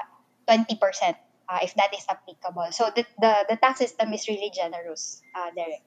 20%. 0.50 1.16
Uh, 1.44 1.60
if 1.62 1.76
that 1.76 1.94
is 1.94 2.06
applicable. 2.10 2.66
So 2.72 2.90
the, 2.96 3.06
the, 3.20 3.46
the 3.50 3.58
tax 3.58 3.78
system 3.80 4.14
is 4.14 4.30
really 4.30 4.50
generous, 4.56 5.22
uh, 5.36 5.52
Derek. 5.54 5.84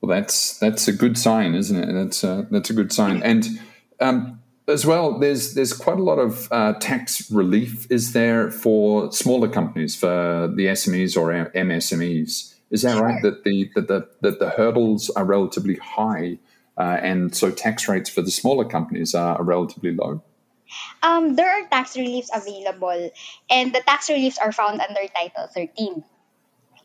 Well, 0.00 0.08
that's 0.08 0.58
that's 0.58 0.88
a 0.88 0.92
good 0.92 1.18
sign, 1.18 1.54
isn't 1.54 1.76
it? 1.76 1.92
That's 1.92 2.24
a, 2.24 2.46
that's 2.50 2.70
a 2.70 2.72
good 2.72 2.92
sign. 2.92 3.22
And 3.22 3.46
um, 4.00 4.40
as 4.66 4.86
well, 4.86 5.18
there's 5.18 5.54
there's 5.54 5.72
quite 5.74 5.98
a 5.98 6.02
lot 6.02 6.18
of 6.18 6.48
uh, 6.50 6.72
tax 6.74 7.30
relief. 7.30 7.86
Is 7.90 8.12
there 8.12 8.50
for 8.50 9.12
smaller 9.12 9.48
companies, 9.48 9.94
for 9.94 10.50
the 10.54 10.66
SMEs 10.66 11.16
or 11.16 11.50
MSMEs? 11.54 12.54
Is 12.70 12.82
that 12.82 13.00
right? 13.00 13.20
That 13.22 13.44
the 13.44 13.70
that 13.74 13.88
the 13.88 14.08
that 14.22 14.38
the 14.38 14.50
hurdles 14.50 15.10
are 15.10 15.24
relatively 15.24 15.76
high, 15.76 16.38
uh, 16.78 16.98
and 17.02 17.34
so 17.34 17.50
tax 17.50 17.88
rates 17.88 18.08
for 18.08 18.22
the 18.22 18.30
smaller 18.30 18.64
companies 18.64 19.14
are, 19.14 19.36
are 19.36 19.44
relatively 19.44 19.92
low. 19.92 20.22
Um, 21.02 21.34
there 21.34 21.50
are 21.50 21.68
tax 21.68 21.96
reliefs 21.96 22.30
available, 22.32 23.10
and 23.50 23.74
the 23.74 23.80
tax 23.80 24.08
reliefs 24.08 24.38
are 24.38 24.52
found 24.52 24.80
under 24.80 25.00
Title 25.14 25.48
13 25.52 26.04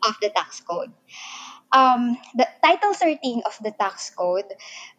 of 0.06 0.14
the 0.20 0.28
tax 0.30 0.60
code 0.60 0.92
um, 1.72 2.16
the 2.34 2.46
Title 2.62 2.94
13 2.94 3.42
of 3.44 3.58
the 3.62 3.70
tax 3.70 4.10
code 4.10 4.46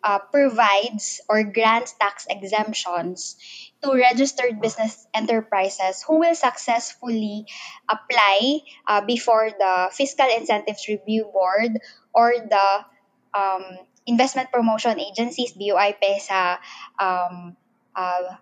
uh, 0.04 0.20
provides 0.20 1.22
or 1.30 1.44
grants 1.44 1.94
tax 2.00 2.28
exemptions 2.30 3.38
to 3.84 3.94
registered 3.94 4.60
business 4.62 5.08
enterprises 5.14 6.04
who 6.04 6.20
will 6.20 6.36
successfully 6.36 7.46
apply 7.90 8.62
uh, 8.88 9.02
before 9.02 9.50
the 9.50 9.90
Fiscal 9.92 10.28
Incentives 10.36 10.88
Review 10.88 11.30
Board 11.32 11.80
or 12.14 12.34
the 12.36 12.86
um, 13.34 13.64
investment 14.06 14.52
promotion 14.52 15.00
agencies, 15.00 15.54
BOI 15.54 15.96
PEZA, 16.02 16.58
um, 17.00 17.56
uh, 17.96 18.36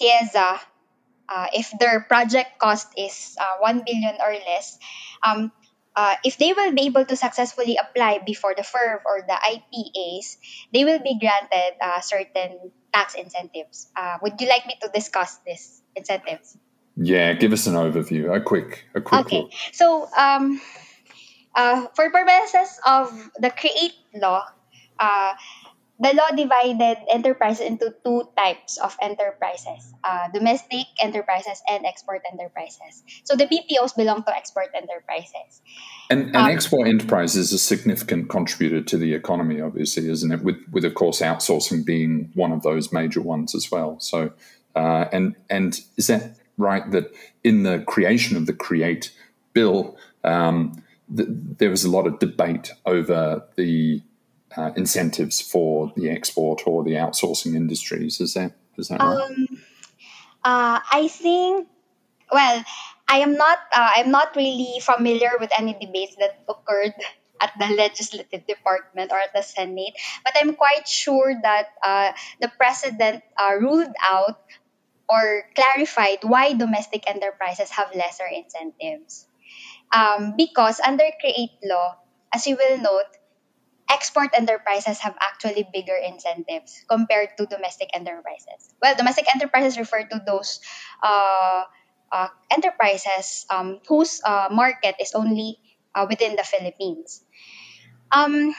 TIEZA, 0.00 0.60
uh, 1.28 1.46
if 1.52 1.72
their 1.78 2.00
project 2.00 2.58
cost 2.58 2.88
is 2.96 3.36
uh, 3.40 3.60
1 3.60 3.82
billion 3.84 4.16
or 4.20 4.32
less, 4.32 4.78
um, 5.22 5.52
uh, 5.98 6.14
if 6.22 6.38
they 6.38 6.52
will 6.52 6.70
be 6.70 6.86
able 6.86 7.04
to 7.04 7.16
successfully 7.16 7.76
apply 7.76 8.20
before 8.24 8.54
the 8.54 8.62
FIRB 8.62 9.02
or 9.04 9.26
the 9.26 9.34
IPAs, 9.34 10.38
they 10.72 10.84
will 10.84 11.00
be 11.00 11.18
granted 11.18 11.74
uh, 11.82 12.00
certain 12.00 12.70
tax 12.94 13.14
incentives. 13.14 13.88
Uh, 13.96 14.18
would 14.22 14.40
you 14.40 14.46
like 14.46 14.64
me 14.66 14.78
to 14.80 14.88
discuss 14.94 15.38
this 15.44 15.82
incentives? 15.96 16.56
Yeah, 16.96 17.32
give 17.32 17.52
us 17.52 17.66
an 17.66 17.74
overview, 17.74 18.30
a 18.30 18.40
quick, 18.40 18.86
a 18.94 19.00
quick. 19.00 19.26
Okay, 19.26 19.42
look. 19.42 19.52
so 19.72 20.06
um, 20.16 20.60
uh, 21.56 21.86
for 21.96 22.10
purposes 22.10 22.78
of 22.86 23.10
the 23.40 23.50
create 23.50 23.98
law, 24.14 24.46
uh, 25.00 25.34
the 26.00 26.14
law 26.14 26.30
divided 26.34 26.98
enterprises 27.10 27.66
into 27.66 27.94
two 28.04 28.22
types 28.36 28.78
of 28.78 28.96
enterprises 29.02 29.94
uh, 30.04 30.28
domestic 30.32 30.86
enterprises 31.00 31.60
and 31.68 31.84
export 31.84 32.22
enterprises. 32.32 33.02
So 33.24 33.36
the 33.36 33.46
BPOs 33.46 33.96
belong 33.96 34.22
to 34.24 34.34
export 34.34 34.68
enterprises. 34.74 35.60
And, 36.10 36.26
and 36.26 36.36
um, 36.36 36.50
export 36.50 36.88
enterprises 36.88 37.48
is 37.48 37.52
a 37.52 37.58
significant 37.58 38.28
contributor 38.28 38.82
to 38.82 38.96
the 38.96 39.14
economy, 39.14 39.60
obviously, 39.60 40.08
isn't 40.08 40.32
it? 40.32 40.42
With, 40.42 40.56
with 40.70 40.84
of 40.84 40.94
course, 40.94 41.20
outsourcing 41.20 41.84
being 41.84 42.30
one 42.34 42.52
of 42.52 42.62
those 42.62 42.92
major 42.92 43.20
ones 43.20 43.54
as 43.54 43.70
well. 43.70 43.98
So, 44.00 44.32
uh, 44.76 45.06
and 45.12 45.34
and 45.50 45.80
is 45.96 46.06
that 46.06 46.36
right 46.56 46.88
that 46.92 47.12
in 47.42 47.64
the 47.64 47.80
creation 47.80 48.36
of 48.36 48.46
the 48.46 48.52
Create 48.52 49.12
bill, 49.52 49.96
um, 50.24 50.82
th- 51.14 51.28
there 51.30 51.70
was 51.70 51.84
a 51.84 51.90
lot 51.90 52.06
of 52.06 52.18
debate 52.18 52.72
over 52.86 53.44
the 53.56 54.02
uh, 54.56 54.70
incentives 54.76 55.40
for 55.40 55.92
the 55.96 56.10
export 56.10 56.66
or 56.66 56.84
the 56.84 56.92
outsourcing 56.92 57.54
industries. 57.54 58.20
Is 58.20 58.34
that 58.34 58.52
is 58.76 58.88
that 58.88 59.00
right? 59.00 59.18
Um, 59.18 59.46
uh, 60.44 60.80
I 60.80 61.08
think. 61.10 61.68
Well, 62.30 62.62
I 63.08 63.18
am 63.18 63.36
not. 63.36 63.58
Uh, 63.74 63.90
I'm 63.96 64.10
not 64.10 64.36
really 64.36 64.80
familiar 64.80 65.32
with 65.40 65.50
any 65.56 65.72
debates 65.72 66.16
that 66.16 66.44
occurred 66.48 66.94
at 67.40 67.52
the 67.58 67.74
legislative 67.76 68.46
department 68.46 69.12
or 69.12 69.18
at 69.18 69.32
the 69.34 69.42
Senate, 69.42 69.94
but 70.24 70.34
I'm 70.40 70.54
quite 70.54 70.86
sure 70.86 71.34
that 71.42 71.68
uh, 71.82 72.12
the 72.40 72.52
president 72.56 73.22
uh, 73.38 73.54
ruled 73.60 73.94
out 74.04 74.40
or 75.08 75.44
clarified 75.54 76.18
why 76.22 76.52
domestic 76.52 77.08
enterprises 77.08 77.70
have 77.70 77.94
lesser 77.94 78.28
incentives. 78.28 79.26
Um, 79.90 80.34
because 80.36 80.80
under 80.80 81.04
Create 81.18 81.56
Law, 81.64 81.96
as 82.34 82.46
you 82.46 82.56
will 82.56 82.76
note, 82.76 83.08
export 83.90 84.30
enterprises 84.34 84.98
have 85.00 85.16
actually 85.20 85.66
bigger 85.72 85.96
incentives 85.96 86.84
compared 86.88 87.36
to 87.38 87.46
domestic 87.46 87.88
enterprises. 87.94 88.74
Well, 88.82 88.94
domestic 88.96 89.26
enterprises 89.32 89.78
refer 89.78 90.04
to 90.04 90.22
those 90.26 90.60
uh, 91.02 91.64
uh, 92.12 92.28
enterprises 92.50 93.46
um, 93.50 93.80
whose 93.88 94.20
uh, 94.24 94.48
market 94.50 94.96
is 95.00 95.14
only 95.14 95.58
uh, 95.94 96.06
within 96.08 96.36
the 96.36 96.44
Philippines. 96.44 97.24
Um, 98.12 98.54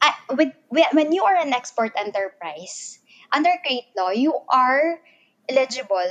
I, 0.00 0.14
with, 0.30 0.52
when 0.70 1.12
you 1.12 1.24
are 1.24 1.36
an 1.36 1.52
export 1.52 1.92
enterprise, 1.96 2.98
under 3.32 3.50
Create 3.64 3.90
Law, 3.96 4.10
you 4.10 4.34
are 4.48 5.00
eligible 5.48 6.10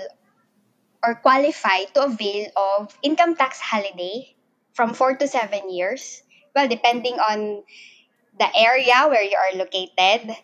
or 1.03 1.15
qualified 1.15 1.93
to 1.93 2.03
avail 2.03 2.49
of 2.55 2.97
income 3.01 3.35
tax 3.35 3.59
holiday 3.59 4.35
from 4.73 4.93
four 4.93 5.15
to 5.15 5.27
seven 5.27 5.69
years. 5.69 6.21
Well, 6.55 6.67
depending 6.67 7.19
on 7.19 7.63
the 8.39 8.49
area 8.55 9.07
where 9.07 9.23
you 9.23 9.37
are 9.37 9.57
located. 9.57 10.35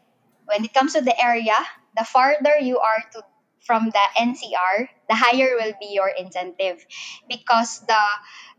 When 0.45 0.65
it 0.65 0.73
comes 0.73 0.93
to 0.93 1.01
the 1.01 1.15
area, 1.15 1.55
the 1.95 2.03
farther 2.03 2.57
you 2.59 2.79
are 2.79 3.01
to 3.13 3.23
from 3.63 3.87
the 3.95 4.05
NCR, 4.19 4.91
the 5.07 5.15
higher 5.15 5.55
will 5.55 5.71
be 5.79 5.95
your 5.95 6.11
incentive 6.11 6.83
because 7.31 7.79
the 7.87 8.03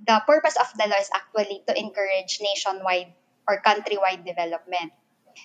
the 0.09 0.17
purpose 0.25 0.57
of 0.57 0.65
the 0.81 0.89
law 0.89 0.97
is 0.97 1.13
actually 1.13 1.61
to 1.69 1.77
encourage 1.77 2.41
nationwide 2.41 3.13
or 3.45 3.61
countrywide 3.61 4.25
development. 4.25 4.97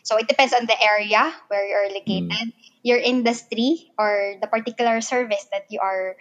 So 0.03 0.15
it 0.17 0.27
depends 0.27 0.53
on 0.53 0.65
the 0.65 0.77
area 0.79 1.34
where 1.50 1.65
you're 1.65 1.91
located, 1.91 2.31
mm. 2.31 2.53
your 2.84 3.00
industry, 3.00 3.91
or 3.98 4.39
the 4.39 4.48
particular 4.48 5.01
service 5.01 5.43
that 5.51 5.67
you 5.69 5.81
are 5.81 6.15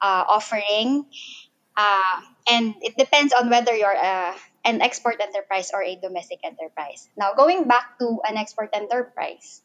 uh, 0.00 0.24
offering. 0.28 1.06
Uh, 1.74 2.20
and 2.46 2.74
it 2.82 2.94
depends 2.96 3.32
on 3.32 3.50
whether 3.50 3.74
you're 3.74 3.96
a, 3.96 4.36
an 4.64 4.80
export 4.80 5.20
enterprise 5.20 5.70
or 5.72 5.82
a 5.82 5.96
domestic 5.96 6.40
enterprise. 6.42 7.08
Now, 7.16 7.34
going 7.34 7.68
back 7.68 7.98
to 8.00 8.20
an 8.24 8.36
export 8.36 8.70
enterprise, 8.72 9.60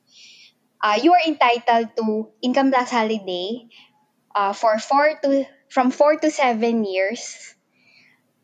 uh, 0.84 1.00
you 1.01 1.13
are 1.13 1.24
entitled 1.25 1.96
to 1.98 2.29
income 2.41 2.72
tax 2.72 2.91
holiday 2.91 3.68
uh, 4.36 4.53
for 4.53 4.77
four 4.79 5.20
to 5.24 5.46
from 5.70 5.91
four 5.91 6.18
to 6.18 6.32
seven 6.32 6.84
years, 6.84 7.56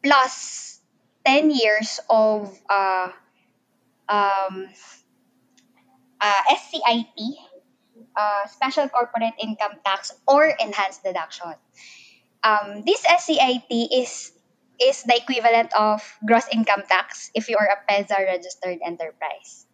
plus 0.03 0.79
ten 1.25 1.51
years 1.51 2.00
of 2.09 2.53
uh, 2.69 3.09
um, 4.07 4.69
uh, 6.21 6.41
SCIT, 6.55 7.19
uh, 8.15 8.47
Special 8.47 8.88
Corporate 8.89 9.35
Income 9.41 9.81
Tax, 9.85 10.13
or 10.27 10.45
Enhanced 10.45 11.03
Deduction. 11.03 11.55
Um, 12.43 12.83
this 12.85 13.01
SCIT 13.01 13.71
is 13.91 14.31
is 14.82 15.03
the 15.03 15.15
equivalent 15.15 15.74
of 15.75 16.01
gross 16.25 16.48
income 16.51 16.84
tax 16.88 17.32
if 17.34 17.50
you 17.50 17.58
are 17.58 17.67
a 17.67 17.79
PEZA 17.88 18.17
registered 18.25 18.79
enterprise. 18.86 19.65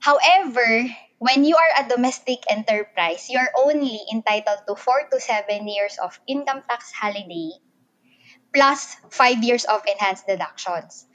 However, 0.00 0.84
when 1.18 1.44
you 1.44 1.56
are 1.56 1.84
a 1.84 1.88
domestic 1.88 2.44
enterprise, 2.50 3.28
you're 3.30 3.48
only 3.56 4.00
entitled 4.12 4.68
to 4.68 4.76
4 4.76 5.08
to 5.12 5.20
7 5.20 5.68
years 5.68 5.96
of 6.02 6.20
income 6.28 6.62
tax 6.68 6.92
holiday 6.92 7.56
plus 8.52 8.96
5 9.10 9.42
years 9.42 9.64
of 9.64 9.82
enhanced 9.88 10.26
deductions. 10.26 11.06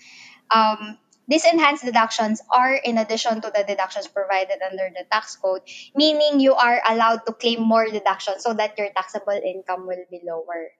Um, 0.49 0.97
these 1.29 1.45
enhanced 1.45 1.85
deductions 1.85 2.41
are 2.49 2.73
in 2.73 2.97
addition 2.97 3.39
to 3.41 3.53
the 3.53 3.63
deductions 3.63 4.09
provided 4.09 4.57
under 4.65 4.89
the 4.89 5.05
tax 5.11 5.37
code, 5.37 5.61
meaning 5.93 6.41
you 6.41 6.55
are 6.55 6.81
allowed 6.89 7.23
to 7.27 7.33
claim 7.33 7.61
more 7.61 7.85
deductions 7.85 8.41
so 8.41 8.53
that 8.57 8.75
your 8.79 8.89
taxable 8.89 9.37
income 9.37 9.85
will 9.85 10.03
be 10.09 10.19
lower. 10.25 10.73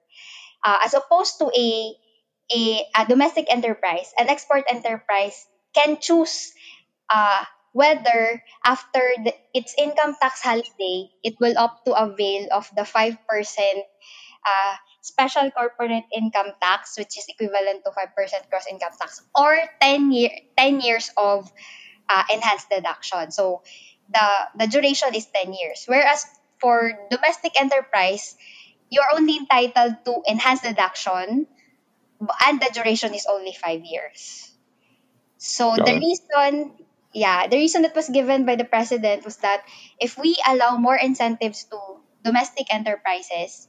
Uh, 0.66 0.78
as 0.84 0.92
opposed 0.92 1.38
to 1.38 1.46
a, 1.54 1.94
a, 2.52 2.86
a 2.96 3.06
domestic 3.06 3.46
enterprise, 3.50 4.12
an 4.18 4.28
export 4.28 4.64
enterprise 4.70 5.46
can 5.74 5.98
choose 6.00 6.52
uh, 7.08 7.44
whether 7.72 8.42
after 8.64 9.02
the, 9.24 9.34
its 9.54 9.74
income 9.78 10.16
tax 10.20 10.42
holiday, 10.42 11.10
it 11.22 11.34
will 11.40 11.56
opt 11.56 11.86
to 11.86 11.92
avail 11.94 12.48
of 12.52 12.68
the 12.74 12.82
5% 12.82 13.16
uh, 13.18 14.74
special 15.00 15.50
corporate 15.50 16.04
income 16.14 16.52
tax, 16.60 16.98
which 16.98 17.16
is 17.18 17.26
equivalent 17.28 17.84
to 17.84 17.90
5% 17.90 18.50
gross 18.50 18.66
income 18.70 18.92
tax, 19.00 19.22
or 19.38 19.56
10, 19.80 20.12
year, 20.12 20.30
10 20.58 20.80
years 20.80 21.10
of 21.16 21.50
uh, 22.08 22.24
enhanced 22.32 22.68
deduction. 22.70 23.30
So 23.30 23.62
the, 24.12 24.28
the 24.58 24.66
duration 24.66 25.14
is 25.14 25.26
10 25.26 25.52
years. 25.52 25.84
Whereas 25.86 26.26
for 26.58 26.92
domestic 27.10 27.52
enterprise, 27.58 28.34
you're 28.90 29.08
only 29.14 29.36
entitled 29.36 29.94
to 30.04 30.22
enhanced 30.26 30.64
deduction 30.64 31.46
and 32.42 32.60
the 32.60 32.70
duration 32.72 33.14
is 33.14 33.26
only 33.30 33.52
5 33.52 33.84
years. 33.84 34.50
So 35.38 35.76
Got 35.76 35.86
the 35.86 35.94
it. 35.94 35.98
reason 35.98 36.72
yeah, 37.12 37.48
the 37.48 37.56
reason 37.56 37.82
that 37.82 37.94
was 37.96 38.08
given 38.08 38.46
by 38.46 38.54
the 38.56 38.64
president 38.64 39.24
was 39.24 39.38
that 39.38 39.64
if 39.98 40.16
we 40.18 40.36
allow 40.46 40.76
more 40.76 40.96
incentives 40.96 41.64
to 41.64 41.78
domestic 42.22 42.72
enterprises, 42.72 43.66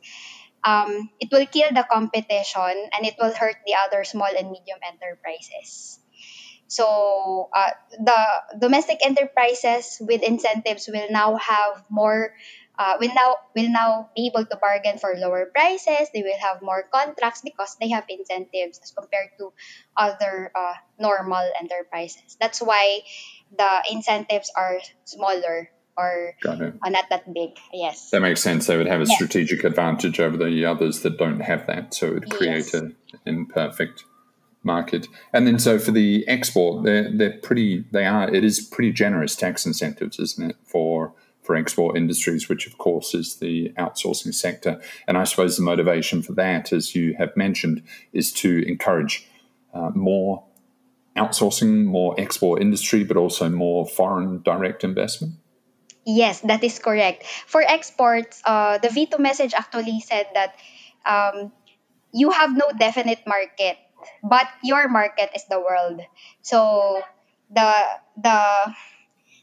um, 0.63 1.09
it 1.19 1.29
will 1.31 1.45
kill 1.47 1.69
the 1.73 1.85
competition 1.89 2.89
and 2.93 3.05
it 3.05 3.15
will 3.19 3.33
hurt 3.33 3.57
the 3.65 3.75
other 3.75 4.03
small 4.03 4.29
and 4.29 4.51
medium 4.51 4.79
enterprises. 4.85 5.99
So 6.67 7.49
uh, 7.53 7.71
the 7.99 8.19
domestic 8.59 8.99
enterprises 9.05 9.97
with 9.99 10.23
incentives 10.23 10.87
will 10.91 11.09
now 11.09 11.35
have 11.37 11.83
more. 11.89 12.33
Uh, 12.81 12.97
will 12.99 13.13
now 13.13 13.35
will 13.55 13.69
now 13.69 14.09
be 14.15 14.25
able 14.25 14.43
to 14.43 14.57
bargain 14.57 14.97
for 14.97 15.13
lower 15.13 15.45
prices. 15.53 16.09
They 16.15 16.23
will 16.25 16.41
have 16.41 16.65
more 16.65 16.81
contracts 16.89 17.45
because 17.45 17.77
they 17.79 17.89
have 17.93 18.05
incentives 18.09 18.81
as 18.81 18.89
compared 18.89 19.37
to 19.37 19.53
other 19.95 20.49
uh, 20.55 20.73
normal 20.97 21.45
enterprises. 21.61 22.37
That's 22.41 22.57
why 22.57 23.05
the 23.55 23.85
incentives 23.91 24.49
are 24.57 24.79
smaller 25.05 25.69
or 25.95 26.33
uh, 26.43 26.71
not 26.89 27.05
that 27.11 27.31
big. 27.31 27.51
Yes. 27.71 28.09
That 28.09 28.21
makes 28.21 28.41
sense. 28.41 28.65
They 28.65 28.77
would 28.77 28.87
have 28.87 29.01
a 29.01 29.05
yes. 29.05 29.13
strategic 29.13 29.63
advantage 29.63 30.19
over 30.19 30.37
the 30.37 30.65
others 30.65 31.01
that 31.01 31.19
don't 31.19 31.41
have 31.41 31.67
that. 31.67 31.93
So 31.93 32.07
it 32.07 32.13
would 32.13 32.31
create 32.31 32.73
yes. 32.73 32.73
an 32.73 32.95
imperfect 33.27 34.05
market. 34.63 35.05
And 35.33 35.45
then 35.45 35.59
so 35.59 35.77
for 35.77 35.91
the 35.91 36.27
export, 36.27 36.83
they're, 36.83 37.15
they're 37.15 37.37
pretty, 37.43 37.85
they 37.91 38.05
are, 38.05 38.33
it 38.33 38.43
is 38.43 38.59
pretty 38.59 38.91
generous 38.91 39.35
tax 39.35 39.67
incentives, 39.67 40.17
isn't 40.17 40.49
it, 40.49 40.57
for 40.63 41.13
for 41.51 41.57
export 41.57 41.97
industries, 41.97 42.47
which 42.47 42.65
of 42.65 42.77
course 42.77 43.13
is 43.13 43.35
the 43.35 43.73
outsourcing 43.77 44.33
sector. 44.33 44.79
And 45.05 45.17
I 45.17 45.25
suppose 45.25 45.57
the 45.57 45.63
motivation 45.63 46.21
for 46.21 46.31
that, 46.33 46.71
as 46.71 46.95
you 46.95 47.13
have 47.17 47.35
mentioned, 47.35 47.83
is 48.13 48.31
to 48.39 48.63
encourage 48.65 49.27
uh, 49.73 49.91
more 49.93 50.45
outsourcing, 51.17 51.83
more 51.83 52.15
export 52.17 52.61
industry, 52.61 53.03
but 53.03 53.17
also 53.17 53.49
more 53.49 53.85
foreign 53.85 54.41
direct 54.43 54.85
investment. 54.85 55.33
Yes, 56.05 56.39
that 56.47 56.63
is 56.63 56.79
correct. 56.79 57.25
For 57.47 57.61
exports, 57.61 58.41
uh, 58.45 58.77
the 58.77 58.87
veto 58.87 59.17
message 59.17 59.53
actually 59.53 59.99
said 59.99 60.27
that 60.33 60.55
um, 61.05 61.51
you 62.13 62.31
have 62.31 62.55
no 62.55 62.71
definite 62.79 63.27
market, 63.27 63.75
but 64.23 64.47
your 64.63 64.87
market 64.87 65.29
is 65.35 65.43
the 65.49 65.59
world. 65.59 65.99
So 66.43 67.01
the 67.51 67.75
the 68.15 68.39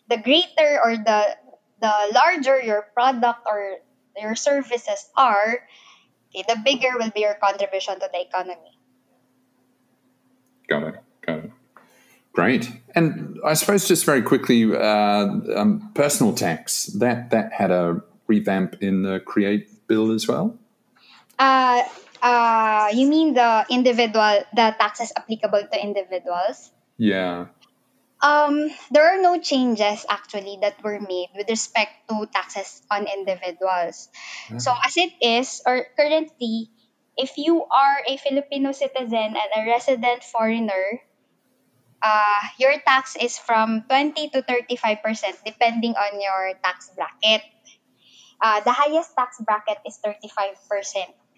the 0.09 0.16
greater 0.16 0.81
or 0.83 0.97
the 0.97 1.37
the 1.81 1.93
larger 2.14 2.61
your 2.61 2.87
product 2.95 3.41
or 3.47 3.79
your 4.17 4.35
services 4.35 5.09
are, 5.17 5.61
okay, 6.35 6.45
the 6.49 6.61
bigger 6.64 6.99
will 6.99 7.11
be 7.11 7.21
your 7.21 7.35
contribution 7.43 7.95
to 8.01 8.09
the 8.12 8.21
economy. 8.21 8.79
Got 10.69 10.83
it. 10.83 10.95
Got 11.27 11.38
it. 11.38 11.51
Great. 12.33 12.71
And 12.95 13.38
I 13.45 13.55
suppose 13.55 13.88
just 13.88 14.05
very 14.05 14.23
quickly, 14.23 14.64
uh, 14.64 15.27
um, 15.57 15.91
personal 15.95 16.33
tax 16.35 16.87
that 16.99 17.31
that 17.31 17.53
had 17.53 17.71
a 17.71 18.01
revamp 18.29 18.77
in 18.81 19.03
the 19.03 19.19
Create 19.21 19.67
bill 19.88 20.12
as 20.12 20.29
well. 20.29 20.57
Uh, 21.38 21.83
uh, 22.23 22.91
you 22.93 23.09
mean 23.09 23.35
the 23.35 23.67
individual, 23.71 24.43
the 24.55 24.75
taxes 24.79 25.12
applicable 25.17 25.62
to 25.73 25.83
individuals? 25.83 26.71
Yeah. 26.97 27.47
Um, 28.20 28.70
there 28.90 29.14
are 29.14 29.22
no 29.22 29.38
changes 29.38 30.04
actually 30.09 30.59
that 30.62 30.83
were 30.83 30.98
made 30.98 31.31
with 31.37 31.48
respect 31.48 32.11
to 32.11 32.26
taxes 32.35 32.83
on 32.90 33.07
individuals. 33.07 34.11
Yeah. 34.50 34.59
So 34.59 34.74
as 34.74 34.96
it 34.96 35.14
is, 35.22 35.62
or 35.64 35.87
currently, 35.94 36.70
if 37.16 37.38
you 37.38 37.62
are 37.62 37.98
a 38.07 38.16
Filipino 38.16 38.72
citizen 38.72 39.38
and 39.38 39.50
a 39.54 39.66
resident 39.70 40.24
foreigner, 40.24 41.02
uh, 42.02 42.40
your 42.59 42.74
tax 42.83 43.16
is 43.16 43.38
from 43.38 43.83
20 43.88 44.31
to 44.31 44.42
35% 44.42 45.44
depending 45.44 45.94
on 45.94 46.20
your 46.20 46.54
tax 46.62 46.90
bracket. 46.94 47.42
Uh, 48.40 48.61
the 48.61 48.72
highest 48.72 49.14
tax 49.14 49.38
bracket 49.42 49.78
is 49.87 49.98
35% 50.02 50.59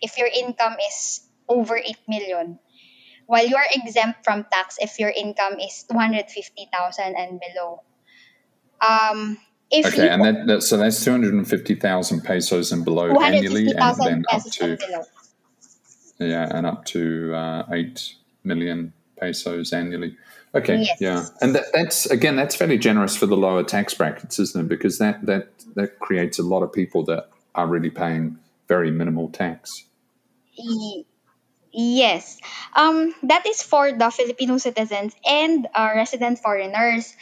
if 0.00 0.18
your 0.18 0.28
income 0.28 0.76
is 0.80 1.24
over 1.48 1.76
8 1.76 1.96
million. 2.08 2.58
While 3.30 3.46
you 3.46 3.54
are 3.54 3.66
exempt 3.72 4.24
from 4.24 4.44
tax 4.52 4.76
if 4.80 4.98
your 4.98 5.10
income 5.10 5.60
is 5.60 5.84
250,000 5.88 7.14
and 7.16 7.38
below. 7.38 7.82
Um, 8.80 9.38
if 9.70 9.86
okay, 9.86 10.08
and 10.08 10.24
that, 10.24 10.46
that, 10.48 10.62
so 10.64 10.76
that's 10.76 11.04
250,000 11.04 12.22
pesos 12.22 12.72
and 12.72 12.84
below 12.84 13.08
annually, 13.20 13.70
and 13.70 13.96
then 14.00 14.24
up 14.32 14.42
to 14.42 14.76
yeah, 16.18 16.48
and 16.50 16.66
up 16.66 16.84
to 16.86 17.32
uh, 17.32 17.66
8 17.70 18.14
million 18.42 18.92
pesos 19.16 19.72
annually. 19.72 20.16
Okay, 20.52 20.80
yes. 20.80 21.00
yeah, 21.00 21.26
and 21.40 21.54
that, 21.54 21.66
that's 21.72 22.06
again 22.06 22.34
that's 22.34 22.56
fairly 22.56 22.78
generous 22.78 23.16
for 23.16 23.26
the 23.26 23.36
lower 23.36 23.62
tax 23.62 23.94
brackets, 23.94 24.40
isn't 24.40 24.62
it? 24.62 24.68
Because 24.68 24.98
that 24.98 25.24
that 25.26 25.50
that 25.76 26.00
creates 26.00 26.40
a 26.40 26.42
lot 26.42 26.64
of 26.64 26.72
people 26.72 27.04
that 27.04 27.28
are 27.54 27.68
really 27.68 27.90
paying 27.90 28.40
very 28.66 28.90
minimal 28.90 29.28
tax. 29.28 29.84
Yes, 31.72 32.38
um, 32.74 33.14
that 33.24 33.46
is 33.46 33.62
for 33.62 33.92
the 33.92 34.10
Filipino 34.10 34.58
citizens 34.58 35.14
and 35.24 35.68
uh, 35.74 35.92
resident 35.94 36.40
foreigners. 36.40 37.14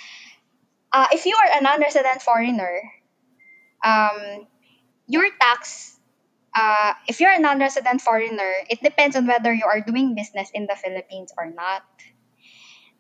Uh, 0.92 1.06
if 1.12 1.26
you 1.26 1.36
are 1.36 1.58
a 1.58 1.62
non-resident 1.62 2.22
foreigner, 2.22 2.80
um, 3.84 4.46
your 5.06 5.28
tax 5.40 5.94
uh, 6.54 6.94
if 7.06 7.20
you're 7.20 7.30
a 7.30 7.38
non-resident 7.38 8.00
foreigner, 8.00 8.52
it 8.70 8.82
depends 8.82 9.14
on 9.16 9.26
whether 9.26 9.52
you 9.52 9.64
are 9.66 9.80
doing 9.80 10.14
business 10.14 10.50
in 10.54 10.66
the 10.66 10.74
Philippines 10.74 11.32
or 11.36 11.50
not 11.50 11.84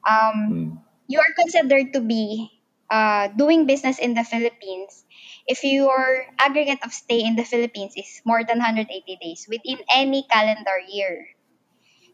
um, 0.06 0.36
mm. 0.52 0.78
you 1.08 1.18
are 1.18 1.32
considered 1.36 1.92
to 1.92 2.00
be 2.00 2.50
uh, 2.90 3.28
doing 3.28 3.66
business 3.66 3.98
in 3.98 4.14
the 4.14 4.24
Philippines 4.24 5.04
if 5.46 5.64
your 5.64 6.26
aggregate 6.38 6.80
of 6.84 6.92
stay 6.92 7.24
in 7.24 7.36
the 7.36 7.44
Philippines 7.44 7.94
is 7.96 8.20
more 8.24 8.44
than 8.44 8.58
180 8.58 8.88
days 9.20 9.46
within 9.48 9.78
any 9.92 10.24
calendar 10.30 10.78
year. 10.88 11.28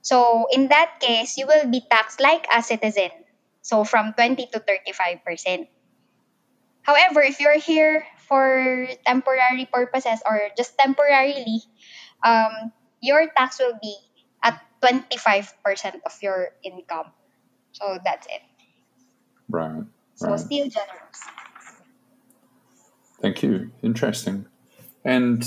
So 0.05 0.47
in 0.53 0.69
that 0.69 1.01
case, 1.01 1.39
you 1.41 1.49
will 1.49 1.65
be 1.65 1.81
taxed 1.81 2.21
like 2.21 2.45
a 2.53 2.63
citizen. 2.63 3.09
So 3.63 3.85
from 3.85 4.13
20 4.13 4.53
to 4.53 4.61
35%. 4.61 5.67
However, 6.83 7.23
if 7.23 7.41
you're 7.41 7.59
here 7.59 8.05
for 8.29 8.87
temporary 9.07 9.65
purposes 9.65 10.21
or 10.29 10.53
just 10.59 10.77
temporarily, 10.77 11.65
um, 12.23 12.71
your 13.01 13.33
tax 13.35 13.59
will 13.59 13.81
be 13.81 13.97
at 14.43 14.61
25% 14.85 16.05
of 16.05 16.13
your 16.21 16.53
income. 16.63 17.09
So 17.73 17.97
that's 18.05 18.27
it. 18.27 18.45
Right. 19.49 19.85
So 20.17 20.29
right. 20.29 20.39
still 20.39 20.69
generous. 20.69 21.21
Thank 23.23 23.43
you. 23.43 23.73
Interesting. 23.81 24.45
And 25.03 25.43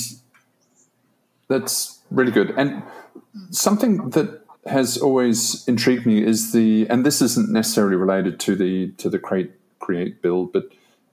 that's 1.47 2.01
really 2.09 2.31
good. 2.31 2.57
And 2.57 2.81
something 3.51 4.09
that 4.11 4.46
has 4.67 4.97
always 4.97 5.67
intrigued 5.67 6.05
me 6.05 6.23
is 6.23 6.51
the, 6.51 6.87
and 6.89 7.05
this 7.05 7.21
isn't 7.21 7.49
necessarily 7.51 7.95
related 7.95 8.39
to 8.41 8.55
the 8.55 8.91
to 8.97 9.09
the 9.09 9.19
create 9.19 9.51
create 9.79 10.21
bill, 10.21 10.45
but 10.45 10.69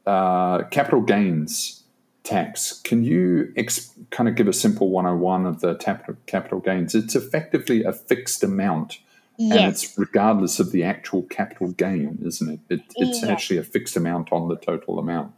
uh, 0.06 0.64
capital 0.64 1.00
gains 1.00 1.84
tax. 2.24 2.80
Can 2.84 3.04
you 3.04 3.52
ex- 3.56 3.92
kind 4.10 4.28
of 4.28 4.34
give 4.34 4.48
a 4.48 4.52
simple 4.52 4.88
101 4.88 5.46
of 5.46 5.60
the 5.60 5.74
tap- 5.74 6.16
capital 6.26 6.58
gains? 6.60 6.94
It's 6.94 7.14
effectively 7.14 7.84
a 7.84 7.92
fixed 7.92 8.42
amount. 8.42 8.98
And 9.36 9.52
it's 9.52 9.98
regardless 9.98 10.60
of 10.60 10.70
the 10.70 10.84
actual 10.84 11.22
capital 11.22 11.72
gain, 11.72 12.20
isn't 12.24 12.48
it? 12.48 12.60
it 12.70 12.80
it's 12.94 13.20
Yes. 13.20 13.24
actually 13.30 13.58
a 13.58 13.64
fixed 13.64 13.96
amount 13.96 14.32
on 14.32 14.48
the 14.48 14.54
total 14.56 14.98
amount. 15.00 15.34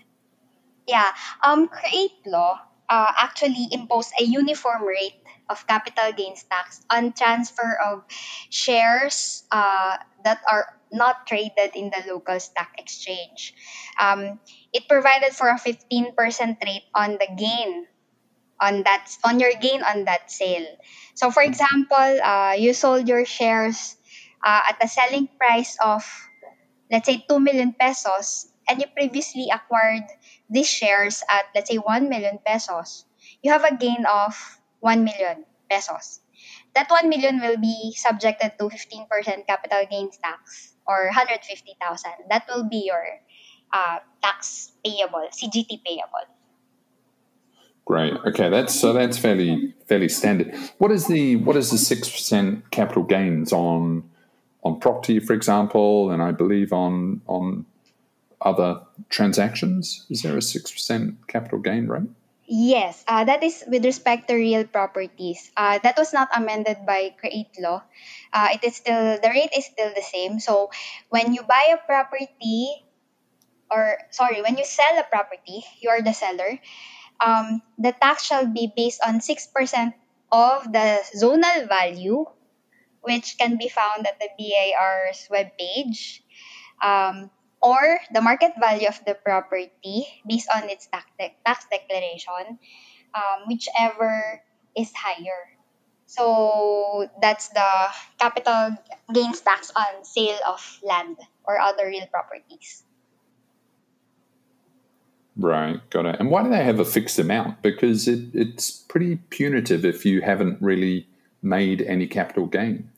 Yeah. 0.87 1.13
Um, 1.43 1.67
create 1.69 2.13
law 2.27 2.61
uh, 2.89 3.13
actually 3.17 3.69
imposed 3.73 4.13
a 4.19 4.25
uniform 4.25 4.85
rate 4.85 5.19
of 5.49 5.67
capital 5.67 6.13
gains 6.13 6.45
tax 6.51 6.83
on 6.91 7.13
transfer 7.13 7.79
of 7.85 8.05
shares 8.51 9.45
uh, 9.51 9.97
that 10.25 10.41
are 10.51 10.67
not 10.93 11.27
traded 11.27 11.75
in 11.75 11.91
the 11.91 12.03
local 12.13 12.39
stock 12.41 12.69
exchange. 12.79 13.55
Um, 13.99 14.41
it 14.73 14.89
provided 14.89 15.33
for 15.33 15.49
a 15.49 15.59
15% 15.59 16.15
rate 16.65 16.87
on 16.95 17.13
the 17.13 17.29
gain 17.37 17.87
on 18.61 18.83
that 18.85 19.05
on 19.25 19.39
your 19.39 19.53
gain 19.61 19.83
on 19.83 20.05
that 20.05 20.31
sale. 20.31 20.67
So, 21.15 21.31
for 21.31 21.43
example, 21.43 22.21
uh, 22.23 22.55
you 22.57 22.73
sold 22.73 23.09
your 23.09 23.25
shares 23.25 23.97
uh, 24.43 24.61
at 24.69 24.83
a 24.83 24.89
selling 24.89 25.29
price 25.39 25.77
of 25.83 26.05
let's 26.91 27.07
say 27.07 27.25
2 27.29 27.41
million 27.41 27.75
pesos 27.75 28.49
and 28.69 28.81
you 28.81 28.87
previously 28.95 29.49
acquired 29.53 30.05
these 30.51 30.69
shares 30.69 31.23
at 31.31 31.47
let's 31.55 31.71
say 31.71 31.77
1 31.77 32.09
million 32.09 32.39
pesos 32.45 33.05
you 33.43 33.51
have 33.51 33.65
a 33.65 33.77
gain 33.77 34.05
of 34.07 34.35
1 34.81 35.05
million 35.05 35.45
pesos 35.71 36.21
that 36.75 36.91
1 36.91 37.09
million 37.09 37.41
will 37.41 37.57
be 37.57 37.93
subjected 37.97 38.53
to 38.59 38.69
15% 38.69 39.47
capital 39.47 39.83
gains 39.91 40.19
tax 40.19 40.77
or 40.87 41.07
150,000 41.07 42.11
that 42.31 42.45
will 42.49 42.69
be 42.69 42.85
your 42.87 43.05
uh, 43.73 43.99
tax 44.23 44.73
payable 44.85 45.27
CGT 45.33 45.83
payable 45.85 46.27
Great. 47.87 48.15
Okay, 48.27 48.51
that's 48.51 48.75
so 48.75 48.93
that's 48.93 49.17
fairly 49.17 49.73
fairly 49.87 50.09
standard. 50.09 50.53
What 50.79 50.91
is 50.91 51.07
the 51.07 51.37
what 51.37 51.55
is 51.57 51.71
the 51.71 51.79
six 51.79 52.11
percent 52.11 52.69
capital 52.73 53.05
gains 53.05 53.53
on 53.53 54.11
on 54.65 54.81
property, 54.81 55.21
for 55.21 55.35
example, 55.35 56.11
and 56.11 56.21
I 56.21 56.33
believe 56.33 56.73
on 56.73 57.23
on 57.29 57.65
other 58.41 58.83
transactions? 59.09 60.07
Is 60.11 60.23
there 60.23 60.37
a 60.37 60.43
six 60.43 60.71
percent 60.71 61.27
capital 61.29 61.59
gain 61.59 61.87
rate? 61.87 62.11
Yes, 62.47 63.03
uh, 63.09 63.25
that 63.25 63.43
is 63.43 63.65
with 63.67 63.85
respect 63.85 64.29
to 64.29 64.35
real 64.35 64.65
properties. 64.65 65.51
Uh, 65.57 65.81
that 65.83 65.99
was 65.99 66.13
not 66.13 66.29
amended 66.31 66.87
by 66.87 67.11
Create 67.19 67.51
Law. 67.59 67.83
Uh, 68.33 68.49
it 68.55 68.63
is 68.63 68.77
still 68.77 69.19
the 69.19 69.31
rate 69.31 69.51
is 69.57 69.67
still 69.67 69.91
the 69.91 70.03
same. 70.03 70.39
So 70.39 70.71
when 71.11 71.35
you 71.35 71.43
buy 71.43 71.75
a 71.75 71.79
property, 71.85 72.71
or 73.69 73.99
sorry, 74.11 74.43
when 74.43 74.57
you 74.57 74.65
sell 74.65 74.95
a 74.99 75.03
property, 75.11 75.65
you 75.81 75.91
are 75.91 76.03
the 76.03 76.15
seller. 76.15 76.59
Um, 77.19 77.63
the 77.79 77.91
tax 77.91 78.23
shall 78.23 78.47
be 78.47 78.71
based 78.71 79.01
on 79.05 79.21
six 79.21 79.49
percent 79.51 79.95
of 80.31 80.71
the 80.71 81.03
zonal 81.19 81.67
value, 81.67 82.27
which 83.03 83.39
can 83.39 83.59
be 83.59 83.69
found 83.69 84.07
at 84.07 84.21
the 84.21 84.31
BIR's 84.39 85.27
webpage. 85.35 86.21
Um, 86.79 87.31
or 87.67 87.99
the 88.15 88.23
market 88.23 88.55
value 88.63 88.87
of 88.87 89.03
the 89.05 89.19
property 89.19 90.07
based 90.23 90.47
on 90.55 90.71
its 90.71 90.87
tax, 90.87 91.11
de- 91.19 91.35
tax 91.45 91.67
declaration, 91.67 92.63
um, 93.11 93.51
whichever 93.51 94.41
is 94.79 94.95
higher. 94.95 95.51
So 96.07 97.09
that's 97.21 97.49
the 97.49 97.71
capital 98.21 98.79
gains 99.13 99.41
tax 99.41 99.73
on 99.75 100.05
sale 100.05 100.39
of 100.47 100.63
land 100.87 101.19
or 101.43 101.59
other 101.59 101.87
real 101.91 102.07
properties. 102.07 102.85
Right, 105.37 105.83
got 105.91 106.07
it. 106.07 106.17
And 106.21 106.31
why 106.31 106.45
do 106.45 106.51
they 106.51 106.63
have 106.63 106.79
a 106.79 106.85
fixed 106.85 107.19
amount? 107.19 107.61
Because 107.61 108.07
it, 108.07 108.33
it's 108.33 108.71
pretty 108.71 109.17
punitive 109.29 109.85
if 109.85 110.07
you 110.07 110.23
haven't 110.23 110.63
really 110.63 111.09
made 111.43 111.83
any 111.83 112.07
capital 112.07 112.47
gain. 112.47 112.89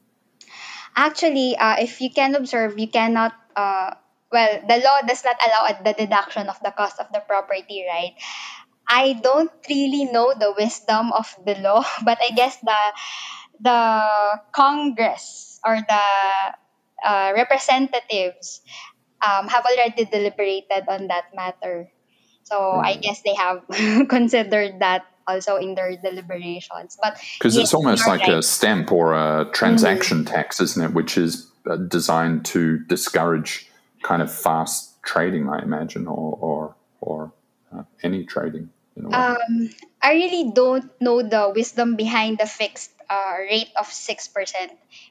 Actually, 0.94 1.57
uh, 1.57 1.76
if 1.81 2.00
you 2.00 2.11
can 2.11 2.35
observe, 2.35 2.78
you 2.78 2.87
cannot. 2.87 3.33
Uh, 3.57 3.94
well, 4.30 4.60
the 4.68 4.76
law 4.78 5.00
does 5.06 5.24
not 5.24 5.36
allow 5.44 5.78
the 5.82 5.92
deduction 5.92 6.48
of 6.48 6.58
the 6.62 6.70
cost 6.70 7.00
of 7.00 7.06
the 7.12 7.20
property, 7.20 7.84
right? 7.88 8.14
I 8.88 9.20
don't 9.22 9.52
really 9.68 10.06
know 10.06 10.32
the 10.32 10.54
wisdom 10.56 11.12
of 11.12 11.34
the 11.44 11.56
law, 11.60 11.84
but 12.04 12.18
I 12.20 12.30
guess 12.34 12.56
the 12.60 12.80
the 13.60 14.40
Congress 14.52 15.60
or 15.64 15.76
the 15.76 16.04
uh, 17.04 17.32
representatives 17.34 18.62
um, 19.20 19.48
have 19.48 19.64
already 19.64 20.04
deliberated 20.04 20.84
on 20.88 21.08
that 21.08 21.34
matter. 21.34 21.90
So 22.44 22.72
I 22.72 22.96
guess 22.96 23.20
they 23.22 23.34
have 23.34 24.08
considered 24.08 24.80
that 24.80 25.04
also 25.26 25.56
in 25.56 25.74
their 25.74 25.96
deliberations. 25.96 26.96
But 27.00 27.20
Because 27.38 27.56
yes, 27.56 27.64
it's 27.64 27.74
almost 27.74 28.06
like 28.06 28.22
right. 28.22 28.38
a 28.38 28.42
stamp 28.42 28.90
or 28.90 29.12
a 29.12 29.50
transaction 29.52 30.24
tax, 30.24 30.60
isn't 30.60 30.82
it? 30.82 30.94
Which 30.94 31.18
is 31.18 31.50
uh, 31.68 31.76
designed 31.76 32.46
to 32.46 32.78
discourage 32.86 33.67
kind 34.02 34.22
of 34.22 34.32
fast 34.32 35.02
trading, 35.02 35.48
I 35.48 35.62
imagine, 35.62 36.06
or 36.06 36.37
or, 36.40 36.76
or 37.00 37.32
uh, 37.74 37.82
any 38.02 38.24
trading 38.24 38.70
in 38.96 39.04
a 39.06 39.08
way. 39.08 39.16
Um, 39.16 39.70
I 40.02 40.12
really 40.12 40.52
don't 40.52 40.90
know 41.00 41.22
the 41.22 41.52
wisdom 41.54 41.96
behind 41.96 42.38
the 42.38 42.46
fixed 42.46 42.90
uh, 43.11 43.34
rate 43.38 43.70
of 43.78 43.87
6% 43.87 44.30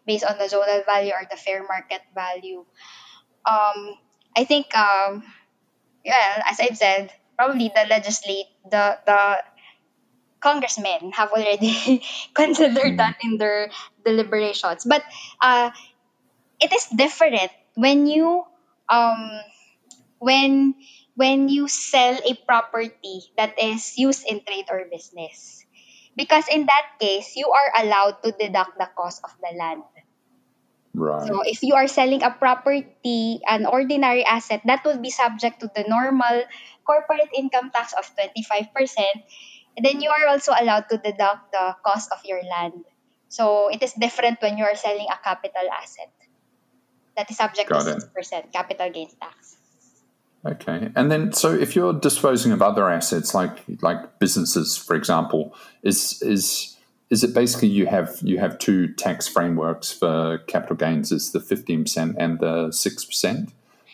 based 0.06 0.23
on 0.23 0.38
the 0.38 0.45
zonal 0.45 0.86
value 0.86 1.12
or 1.12 1.28
the 1.30 1.38
fair 1.38 1.63
market 1.63 2.02
value. 2.13 2.65
Um, 3.45 3.97
I 4.36 4.45
think, 4.45 4.76
um, 4.78 5.23
well, 6.06 6.43
as 6.45 6.60
I've 6.60 6.78
said, 6.78 7.12
probably 7.38 7.71
the 7.73 7.86
legislate, 7.89 8.47
the, 8.69 9.00
the 9.06 9.43
congressmen 10.39 11.12
have 11.12 11.32
already 11.32 12.04
considered 12.34 12.93
Mm. 12.93 12.97
that 12.97 13.17
in 13.23 13.38
their 13.38 13.69
deliberations. 14.06 14.86
But 14.86 15.04
uh, 15.41 15.71
it 16.62 16.71
is 16.71 16.86
different 16.95 17.52
when 17.76 18.06
you 18.08 18.45
um, 18.89 19.41
when 20.19 20.76
when 21.15 21.50
you 21.50 21.67
sell 21.67 22.17
a 22.26 22.34
property 22.45 23.21
that 23.38 23.58
is 23.62 23.97
used 23.97 24.26
in 24.28 24.41
trade 24.45 24.65
or 24.69 24.86
business. 24.91 25.65
Because 26.15 26.47
in 26.50 26.65
that 26.65 26.97
case, 27.00 27.36
you 27.36 27.50
are 27.50 27.84
allowed 27.86 28.23
to 28.23 28.34
deduct 28.34 28.78
the 28.78 28.89
cost 28.97 29.21
of 29.23 29.32
the 29.41 29.54
land. 29.58 29.84
right. 30.93 31.28
So 31.28 31.41
if 31.45 31.63
you 31.63 31.73
are 31.76 31.88
selling 31.88 32.23
a 32.23 32.32
property, 32.32 33.41
an 33.47 33.65
ordinary 33.65 34.23
asset, 34.23 34.62
that 34.65 34.86
will 34.86 35.00
be 35.00 35.10
subject 35.10 35.60
to 35.62 35.71
the 35.73 35.84
normal 35.88 36.43
corporate 36.86 37.30
income 37.36 37.71
tax 37.71 37.93
of 37.93 38.06
25%. 38.15 38.69
Then 39.82 40.02
you 40.02 40.10
are 40.10 40.28
also 40.28 40.54
allowed 40.54 40.89
to 40.89 40.97
deduct 40.97 41.52
the 41.52 41.76
cost 41.86 42.12
of 42.12 42.21
your 42.26 42.41
land. 42.43 42.86
So 43.30 43.69
it 43.69 43.82
is 43.84 43.93
different 43.93 44.41
when 44.41 44.58
you 44.58 44.65
are 44.65 44.76
selling 44.76 45.08
a 45.10 45.17
capital 45.23 45.67
asset. 45.69 46.12
That 47.17 47.30
is 47.30 47.38
subject 47.38 47.69
Got 47.69 47.86
to 47.86 47.97
it. 47.97 48.03
6% 48.15 48.53
capital 48.53 48.89
gains 48.91 49.15
tax. 49.19 49.58
Okay, 50.45 50.91
and 50.95 51.12
then 51.12 51.34
so 51.34 51.53
if 51.53 51.75
you're 51.75 51.93
disposing 51.93 52.51
of 52.53 52.62
other 52.62 52.89
assets 52.89 53.34
like 53.34 53.65
like 53.82 54.19
businesses, 54.19 54.77
for 54.77 54.95
example, 54.95 55.53
is 55.84 56.21
is 56.21 56.77
is 57.10 57.23
it 57.23 57.34
basically 57.34 57.67
you 57.67 57.88
have 57.88 58.17
you 58.21 58.38
have 58.38 58.58
two 58.60 58.93
tax 58.93 59.27
frameworks 59.27 59.91
for 59.91 60.38
capital 60.47 60.75
gains? 60.77 61.12
Is 61.12 61.32
the 61.32 61.41
fifteen 61.41 61.84
percent 61.84 62.15
and 62.19 62.39
the 62.39 62.71
six 62.71 63.03
percent? 63.03 63.51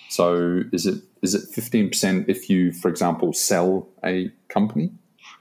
So 0.09 0.63
is 0.71 0.85
it 0.85 1.01
is 1.23 1.33
it 1.33 1.47
fifteen 1.49 1.87
percent 1.87 2.27
if 2.27 2.49
you, 2.49 2.71
for 2.73 2.89
example, 2.89 3.33
sell 3.33 3.87
a 4.03 4.29
company? 4.49 4.91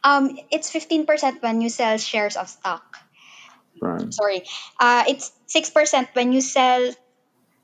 Um, 0.04 0.38
it's 0.50 0.70
15% 0.70 1.42
when 1.42 1.60
you 1.60 1.68
sell 1.68 1.96
shares 1.96 2.36
of 2.36 2.48
stock. 2.48 2.96
Right. 3.80 4.12
Sorry. 4.12 4.42
Uh, 4.78 5.04
it's 5.08 5.32
6% 5.48 6.08
when 6.14 6.32
you 6.32 6.40
sell 6.40 6.92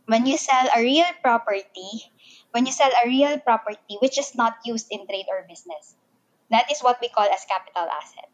when 0.08 0.24
you 0.24 0.36
sell 0.38 0.66
a 0.74 0.80
real 0.80 1.04
property, 1.22 2.08
when 2.52 2.64
you 2.64 2.72
sell 2.72 2.90
a 3.04 3.06
real 3.06 3.38
property 3.40 4.00
which 4.00 4.18
is 4.18 4.34
not 4.34 4.56
used 4.64 4.88
in 4.90 5.06
trade 5.06 5.26
or 5.28 5.44
business. 5.48 5.94
That 6.50 6.72
is 6.72 6.80
what 6.80 6.96
we 7.00 7.10
call 7.10 7.28
as 7.28 7.44
capital 7.44 7.86
asset. 7.92 8.32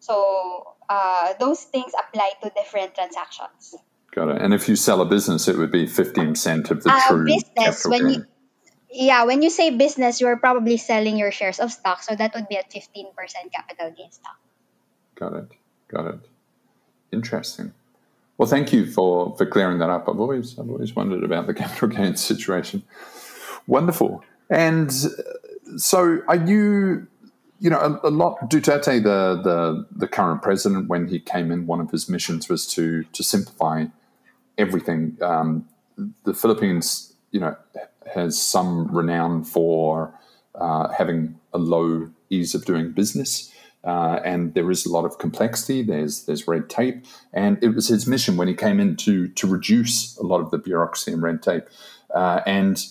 So 0.00 0.76
uh, 0.88 1.32
those 1.40 1.62
things 1.64 1.92
apply 1.96 2.32
to 2.42 2.52
different 2.54 2.94
transactions. 2.94 3.74
Got 4.14 4.36
it. 4.36 4.42
And 4.42 4.52
if 4.52 4.68
you 4.68 4.76
sell 4.76 5.00
a 5.00 5.06
business, 5.06 5.48
it 5.48 5.56
would 5.56 5.72
be 5.72 5.86
15% 5.86 6.70
of 6.70 6.84
the 6.84 6.90
Uh, 6.92 7.08
true 7.08 7.24
business, 7.24 7.86
when 7.86 8.06
gain. 8.06 8.10
you 8.12 8.26
yeah, 8.92 9.24
when 9.24 9.40
you 9.40 9.48
say 9.48 9.70
business, 9.70 10.20
you're 10.20 10.36
probably 10.36 10.76
selling 10.76 11.16
your 11.16 11.32
shares 11.32 11.58
of 11.60 11.72
stock, 11.72 12.02
so 12.02 12.14
that 12.14 12.34
would 12.34 12.46
be 12.48 12.58
at 12.58 12.68
15% 12.70 13.16
capital 13.50 13.90
gain 13.96 14.12
stock. 14.12 14.36
Got 15.16 15.32
it. 15.32 15.48
Got 15.88 16.06
it. 16.12 16.20
Interesting. 17.10 17.72
Well, 18.38 18.48
thank 18.48 18.72
you 18.72 18.90
for, 18.90 19.36
for 19.36 19.46
clearing 19.46 19.78
that 19.78 19.90
up. 19.90 20.08
I've 20.08 20.18
always 20.18 20.58
I've 20.58 20.70
always 20.70 20.96
wondered 20.96 21.24
about 21.24 21.46
the 21.46 21.54
capital 21.62 21.88
gains 21.88 22.20
situation. 22.20 22.82
Wonderful. 23.66 24.24
And 24.50 24.90
uh, 24.90 25.78
so, 25.78 26.20
are 26.28 26.36
you? 26.36 27.06
You 27.60 27.70
know, 27.70 27.78
a, 27.78 28.08
a 28.08 28.10
lot. 28.10 28.50
Duterte, 28.50 29.02
the, 29.02 29.40
the 29.40 29.86
the 29.92 30.08
current 30.08 30.42
president, 30.42 30.88
when 30.88 31.06
he 31.06 31.20
came 31.20 31.52
in, 31.52 31.66
one 31.66 31.80
of 31.80 31.90
his 31.90 32.08
missions 32.08 32.48
was 32.48 32.66
to 32.74 33.04
to 33.04 33.22
simplify 33.22 33.84
everything. 34.58 35.16
Um, 35.22 35.68
the 36.24 36.34
Philippines, 36.34 37.14
you 37.30 37.38
know, 37.38 37.56
has 38.12 38.40
some 38.40 38.88
renown 38.94 39.44
for 39.44 40.12
uh, 40.54 40.88
having 40.88 41.38
a 41.52 41.58
low 41.58 42.10
ease 42.30 42.54
of 42.54 42.64
doing 42.64 42.92
business, 42.92 43.52
uh, 43.84 44.20
and 44.24 44.54
there 44.54 44.70
is 44.70 44.86
a 44.86 44.90
lot 44.90 45.04
of 45.04 45.18
complexity. 45.18 45.82
There's 45.82 46.24
there's 46.26 46.46
red 46.46 46.68
tape, 46.70 47.04
and 47.32 47.62
it 47.62 47.70
was 47.70 47.88
his 47.88 48.06
mission 48.06 48.36
when 48.36 48.48
he 48.48 48.54
came 48.54 48.80
in 48.80 48.96
to 48.96 49.28
to 49.28 49.46
reduce 49.46 50.16
a 50.18 50.22
lot 50.22 50.40
of 50.40 50.50
the 50.50 50.58
bureaucracy 50.58 51.12
and 51.12 51.22
red 51.22 51.42
tape, 51.42 51.64
uh, 52.14 52.40
and 52.46 52.84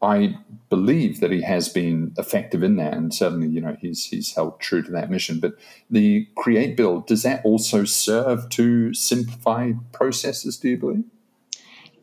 I 0.00 0.36
believe 0.70 1.20
that 1.20 1.32
he 1.32 1.42
has 1.42 1.68
been 1.68 2.14
effective 2.18 2.62
in 2.62 2.76
that, 2.76 2.94
and 2.94 3.12
certainly, 3.12 3.48
you 3.48 3.60
know, 3.60 3.76
he's 3.80 4.04
he's 4.04 4.34
held 4.34 4.60
true 4.60 4.82
to 4.82 4.90
that 4.92 5.10
mission. 5.10 5.40
But 5.40 5.54
the 5.90 6.28
Create 6.36 6.76
Bill 6.76 7.00
does 7.00 7.22
that 7.24 7.44
also 7.44 7.84
serve 7.84 8.48
to 8.50 8.94
simplify 8.94 9.72
processes? 9.92 10.56
Do 10.58 10.68
you 10.68 10.76
believe? 10.76 11.04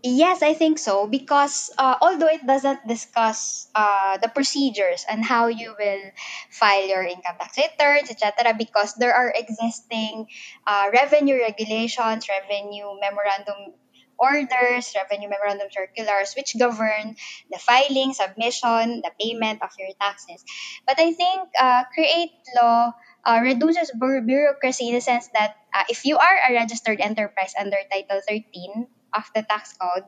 Yes, 0.05 0.43
I 0.43 0.53
think 0.53 0.77
so 0.77 1.07
because 1.07 1.73
uh, 1.79 1.97
although 1.99 2.29
it 2.29 2.45
doesn't 2.45 2.87
discuss 2.87 3.65
uh, 3.73 4.17
the 4.21 4.29
procedures 4.29 5.03
and 5.09 5.25
how 5.25 5.47
you 5.47 5.73
will 5.73 6.03
file 6.51 6.87
your 6.87 7.01
income 7.01 7.41
tax 7.41 7.57
returns, 7.57 8.11
etc., 8.11 8.53
because 8.53 8.93
there 9.01 9.15
are 9.15 9.33
existing 9.33 10.27
uh, 10.67 10.93
revenue 10.93 11.41
regulations, 11.41 12.29
revenue 12.29 12.85
memorandum 13.01 13.73
orders, 14.19 14.93
revenue 14.93 15.27
memorandum 15.27 15.73
circulars, 15.73 16.37
which 16.37 16.53
govern 16.53 17.17
the 17.49 17.57
filing, 17.57 18.13
submission, 18.13 19.01
the 19.01 19.11
payment 19.19 19.63
of 19.63 19.73
your 19.79 19.89
taxes. 19.99 20.45
But 20.85 20.99
I 20.99 21.13
think 21.13 21.49
uh, 21.59 21.83
Create 21.95 22.31
Law 22.55 22.93
uh, 23.25 23.39
reduces 23.41 23.89
bureaucracy 23.97 24.89
in 24.89 24.93
the 24.93 25.01
sense 25.01 25.27
that 25.33 25.57
uh, 25.73 25.83
if 25.89 26.05
you 26.05 26.17
are 26.17 26.37
a 26.47 26.53
registered 26.53 27.01
enterprise 27.01 27.57
under 27.57 27.77
Title 27.91 28.21
13 28.29 28.85
of 29.15 29.23
the 29.33 29.43
tax 29.43 29.73
code, 29.73 30.03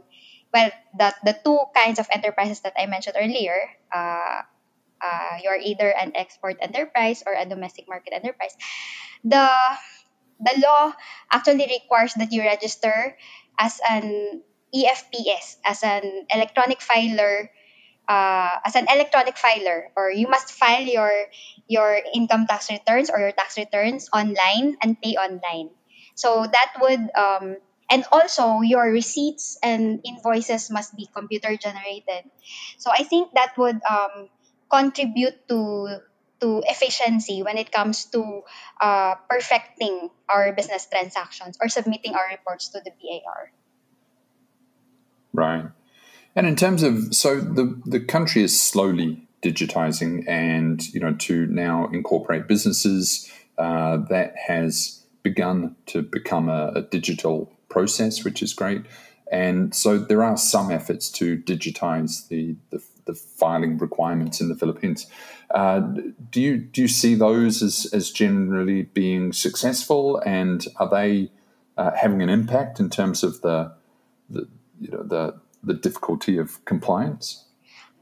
well, 0.54 0.72
the, 0.98 1.13
the 1.24 1.39
two 1.43 1.60
kinds 1.76 2.00
of 2.00 2.08
enterprises 2.12 2.62
that 2.62 2.74
I 2.78 2.86
mentioned 2.86 3.15
earlier, 3.20 3.58
uh, 3.93 4.41
uh, 5.02 5.38
you're 5.43 5.60
either 5.60 5.89
an 5.89 6.13
export 6.15 6.58
enterprise 6.62 7.24
or 7.26 7.34
a 7.34 7.46
domestic 7.46 7.88
market 7.88 8.13
enterprise. 8.13 8.56
The 9.24 9.50
the 10.39 10.54
law 10.62 10.93
actually 11.32 11.65
requires 11.65 12.13
that 12.15 12.32
you 12.32 12.41
register 12.43 13.17
as 13.60 13.82
an 13.89 14.43
EFPS, 14.74 15.58
as 15.65 15.84
an 15.84 16.28
electronic 16.30 16.82
filer, 16.82 17.50
uh, 18.08 18.58
as 18.65 18.76
an 18.76 18.86
electronic 18.93 19.38
filer, 19.38 19.89
or 19.96 20.12
you 20.12 20.28
must 20.28 20.52
file 20.52 20.84
your 20.84 21.12
your 21.67 22.00
income 22.13 22.46
tax 22.48 22.70
returns 22.70 23.10
or 23.10 23.20
your 23.20 23.32
tax 23.32 23.58
returns 23.58 24.10
online 24.13 24.78
and 24.82 25.02
pay 25.02 25.15
online. 25.17 25.70
So 26.15 26.46
that 26.46 26.74
would 26.82 27.04
um, 27.13 27.58
and 27.89 28.04
also 28.12 28.62
your 28.62 28.91
receipts 28.91 29.58
and 29.63 30.02
invoices 30.04 30.69
must 30.69 30.95
be 30.95 31.08
computer 31.13 31.56
generated. 31.56 32.30
So 32.78 32.91
I 32.91 33.04
think 33.04 33.34
that 33.34 33.58
would 33.58 33.80
um, 33.89 34.30
contribute 34.69 35.47
to 35.47 36.02
to 36.39 36.62
efficiency 36.67 37.41
when 37.41 37.58
it 37.58 37.71
comes 37.71 38.06
to 38.06 38.41
uh, 38.80 39.15
perfecting 39.28 40.10
our 40.30 40.54
business 40.54 40.86
transactions 40.86 41.58
or 41.60 41.67
submitting 41.67 42.13
our 42.13 42.28
reports 42.30 42.69
to 42.69 42.80
the 42.86 42.91
BIR. 42.91 43.52
Right. 45.34 45.65
And 46.36 46.45
in 46.45 46.56
terms 46.56 46.84
of 46.84 47.15
so 47.15 47.41
the 47.41 47.82
the 47.86 48.00
country 48.00 48.43
is 48.43 48.60
slowly 48.60 49.28
digitizing, 49.41 50.28
and 50.28 50.82
you 50.93 51.00
know 51.00 51.13
to 51.13 51.47
now 51.47 51.88
incorporate 51.88 52.47
businesses 52.47 53.32
uh, 53.58 53.97
that 54.10 54.36
has 54.47 55.04
begun 55.23 55.76
to 55.88 56.02
become 56.02 56.50
a, 56.50 56.71
a 56.76 56.82
digital 56.84 57.52
process, 57.78 58.24
which 58.26 58.42
is 58.42 58.54
great. 58.54 58.82
And 59.32 59.76
so 59.76 59.98
there 59.98 60.24
are 60.24 60.38
some 60.38 60.72
efforts 60.72 61.12
to 61.20 61.38
digitize 61.38 62.28
the, 62.30 62.56
the, 62.72 62.82
the 63.06 63.13
filing 63.13 63.78
requirements 63.78 64.42
in 64.42 64.48
the 64.50 64.56
Philippines. 64.56 65.06
Uh, 65.52 65.80
do 66.34 66.42
you 66.42 66.58
do 66.58 66.82
you 66.82 66.88
see 66.88 67.16
those 67.16 67.63
as, 67.63 67.76
as 67.94 68.12
generally 68.12 68.82
being 69.02 69.32
successful, 69.32 70.22
and 70.26 70.66
are 70.76 70.90
they 70.90 71.32
uh, 71.78 71.92
having 71.96 72.22
an 72.22 72.30
impact 72.30 72.80
in 72.80 72.90
terms 72.90 73.24
of 73.24 73.40
the, 73.42 73.72
the 74.30 74.48
you 74.82 74.92
know 74.92 75.04
the 75.04 75.24
the 75.63 75.74
difficulty 75.74 76.38
of 76.38 76.63
compliance? 76.66 77.46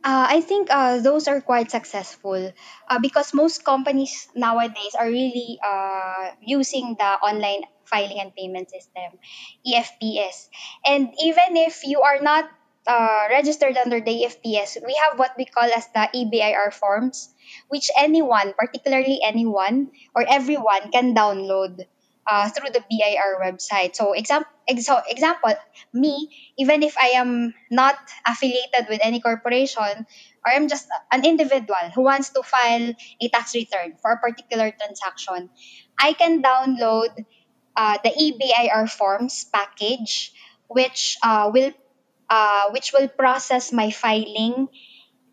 Uh, 0.03 0.37
I 0.37 0.41
think 0.41 0.69
uh, 0.69 1.01
those 1.01 1.27
are 1.27 1.41
quite 1.41 1.69
successful 1.71 2.51
uh, 2.89 2.99
because 2.99 3.33
most 3.33 3.63
companies 3.63 4.27
nowadays 4.35 4.93
are 4.99 5.09
really 5.09 5.57
uh, 5.65 6.29
using 6.41 6.95
the 6.99 7.11
online 7.25 7.63
filing 7.85 8.19
and 8.19 8.35
payment 8.35 8.69
system, 8.69 9.17
EFPS. 9.65 10.49
And 10.85 11.09
even 11.23 11.57
if 11.57 11.85
you 11.85 12.01
are 12.01 12.21
not 12.21 12.49
uh, 12.87 13.27
registered 13.29 13.77
under 13.77 13.99
the 13.99 14.11
EFPS, 14.11 14.77
we 14.85 14.95
have 15.03 15.17
what 15.17 15.31
we 15.37 15.45
call 15.45 15.65
as 15.65 15.87
the 15.93 16.09
EBIR 16.13 16.73
forms, 16.73 17.33
which 17.69 17.89
anyone, 17.97 18.53
particularly 18.57 19.19
anyone 19.23 19.91
or 20.15 20.25
everyone, 20.27 20.91
can 20.91 21.15
download 21.15 21.85
uh, 22.27 22.49
through 22.49 22.71
the 22.73 22.83
BIR 22.89 23.37
website. 23.41 23.95
So, 23.95 24.13
example, 24.13 24.49
so 24.79 24.99
example, 25.07 25.53
me, 25.93 26.29
even 26.57 26.83
if 26.83 26.97
I 26.97 27.17
am 27.21 27.53
not 27.69 27.95
affiliated 28.25 28.87
with 28.89 28.99
any 29.03 29.19
corporation, 29.19 30.05
or 30.45 30.51
I'm 30.51 30.67
just 30.67 30.87
an 31.11 31.25
individual 31.25 31.89
who 31.93 32.01
wants 32.01 32.29
to 32.29 32.43
file 32.43 32.93
a 33.21 33.29
tax 33.29 33.55
return 33.55 33.95
for 34.01 34.11
a 34.11 34.17
particular 34.17 34.71
transaction, 34.71 35.49
I 35.99 36.13
can 36.13 36.41
download 36.41 37.25
uh, 37.75 37.97
the 38.03 38.09
EBIR 38.09 38.89
forms 38.89 39.45
package, 39.53 40.33
which 40.67 41.17
uh, 41.23 41.51
will 41.53 41.71
uh, 42.29 42.71
which 42.71 42.93
will 42.93 43.07
process 43.07 43.71
my 43.71 43.91
filing 43.91 44.67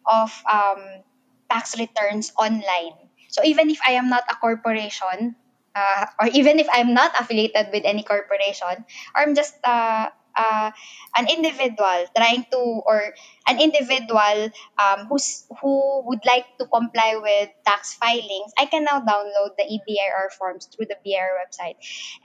of 0.06 0.30
um, 0.50 1.02
tax 1.50 1.78
returns 1.78 2.32
online. 2.36 2.92
So 3.28 3.42
even 3.44 3.70
if 3.70 3.78
I 3.86 3.92
am 3.92 4.08
not 4.10 4.24
a 4.28 4.36
corporation, 4.36 5.36
uh, 5.74 6.06
or 6.20 6.28
even 6.28 6.58
if 6.58 6.68
I'm 6.72 6.92
not 6.92 7.12
affiliated 7.18 7.68
with 7.72 7.84
any 7.84 8.02
corporation, 8.02 8.84
or 9.16 9.22
I'm 9.22 9.34
just 9.34 9.56
uh, 9.64 10.10
uh, 10.36 10.70
an 11.16 11.28
individual 11.28 12.06
trying 12.16 12.46
to, 12.50 12.58
or 12.58 13.14
an 13.46 13.60
individual 13.60 14.50
um, 14.78 15.06
who's 15.08 15.46
who 15.60 16.02
would 16.06 16.24
like 16.26 16.46
to 16.58 16.66
comply 16.66 17.18
with 17.20 17.50
tax 17.66 17.94
filings, 17.94 18.52
I 18.58 18.66
can 18.66 18.84
now 18.84 19.00
download 19.00 19.56
the 19.56 19.64
EBIR 19.64 20.32
forms 20.38 20.66
through 20.66 20.86
the 20.86 20.96
BIR 21.04 21.38
website, 21.40 21.76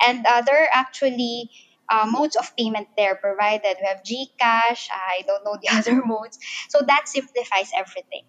and 0.06 0.26
uh, 0.26 0.41
there 0.41 0.63
are 0.63 0.70
actually. 0.74 1.50
Uh, 1.89 2.06
modes 2.06 2.36
of 2.36 2.54
payment 2.58 2.86
there 2.98 3.15
provided. 3.15 3.78
We 3.80 3.88
have 3.88 4.04
GCash. 4.04 4.89
I 4.91 5.22
don't 5.26 5.46
know 5.46 5.56
the 5.56 5.70
other 5.72 6.06
modes. 6.06 6.38
So 6.67 6.80
that 6.86 7.08
simplifies 7.08 7.72
everything. 7.74 8.24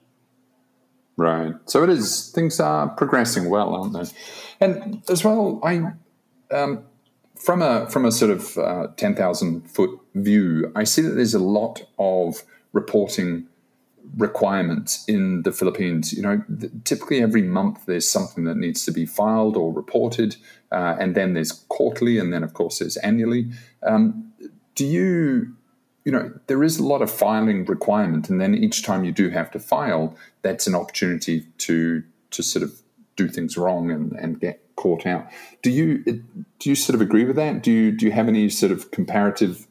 Right. 1.16 1.54
So 1.64 1.82
it 1.82 1.90
is. 1.90 2.30
Things 2.30 2.60
are 2.60 2.86
progressing 2.90 3.50
well, 3.50 3.74
aren't 3.74 3.94
they? 3.94 4.14
And 4.60 5.02
as 5.10 5.24
well, 5.24 5.58
I 5.64 5.90
um, 6.52 6.84
from 7.38 7.62
a 7.62 7.88
from 7.90 8.04
a 8.04 8.12
sort 8.12 8.30
of 8.30 8.58
uh, 8.58 8.88
ten 8.96 9.14
thousand 9.14 9.70
foot 9.70 9.90
view, 10.14 10.72
I 10.74 10.84
see 10.84 11.02
that 11.02 11.10
there's 11.10 11.34
a 11.34 11.38
lot 11.38 11.82
of 11.98 12.42
reporting 12.72 13.46
requirements 14.16 15.04
in 15.06 15.42
the 15.42 15.52
Philippines. 15.52 16.12
You 16.12 16.22
know, 16.22 16.42
th- 16.60 16.72
typically 16.84 17.22
every 17.22 17.42
month 17.42 17.86
there's 17.86 18.08
something 18.08 18.44
that 18.44 18.56
needs 18.56 18.84
to 18.84 18.92
be 18.92 19.06
filed 19.06 19.56
or 19.56 19.72
reported, 19.72 20.36
uh, 20.72 20.96
and 20.98 21.14
then 21.14 21.34
there's 21.34 21.52
quarterly, 21.68 22.18
and 22.18 22.32
then 22.32 22.42
of 22.42 22.54
course 22.54 22.78
there's 22.78 22.96
annually. 22.98 23.50
Um, 23.82 24.32
do 24.74 24.86
you 24.86 25.54
you 26.04 26.12
know, 26.12 26.32
there 26.46 26.64
is 26.64 26.78
a 26.78 26.84
lot 26.84 27.02
of 27.02 27.10
filing 27.10 27.66
requirement, 27.66 28.30
and 28.30 28.40
then 28.40 28.54
each 28.54 28.82
time 28.82 29.04
you 29.04 29.12
do 29.12 29.28
have 29.28 29.50
to 29.50 29.58
file, 29.58 30.16
that's 30.40 30.66
an 30.66 30.74
opportunity 30.74 31.46
to 31.58 32.02
to 32.30 32.42
sort 32.42 32.62
of 32.62 32.80
do 33.16 33.28
things 33.28 33.58
wrong 33.58 33.90
and, 33.90 34.12
and 34.12 34.40
get 34.40 34.67
caught 34.78 35.04
out. 35.04 35.26
Do 35.62 35.70
you 35.70 35.98
do 36.04 36.70
you 36.70 36.74
sort 36.74 36.94
of 36.94 37.00
agree 37.00 37.24
with 37.24 37.36
that? 37.36 37.62
Do 37.62 37.72
you 37.72 37.90
do 37.92 38.06
you 38.06 38.12
have 38.12 38.28
any 38.28 38.48
sort 38.48 38.72
of 38.72 38.90
comparative 38.90 39.66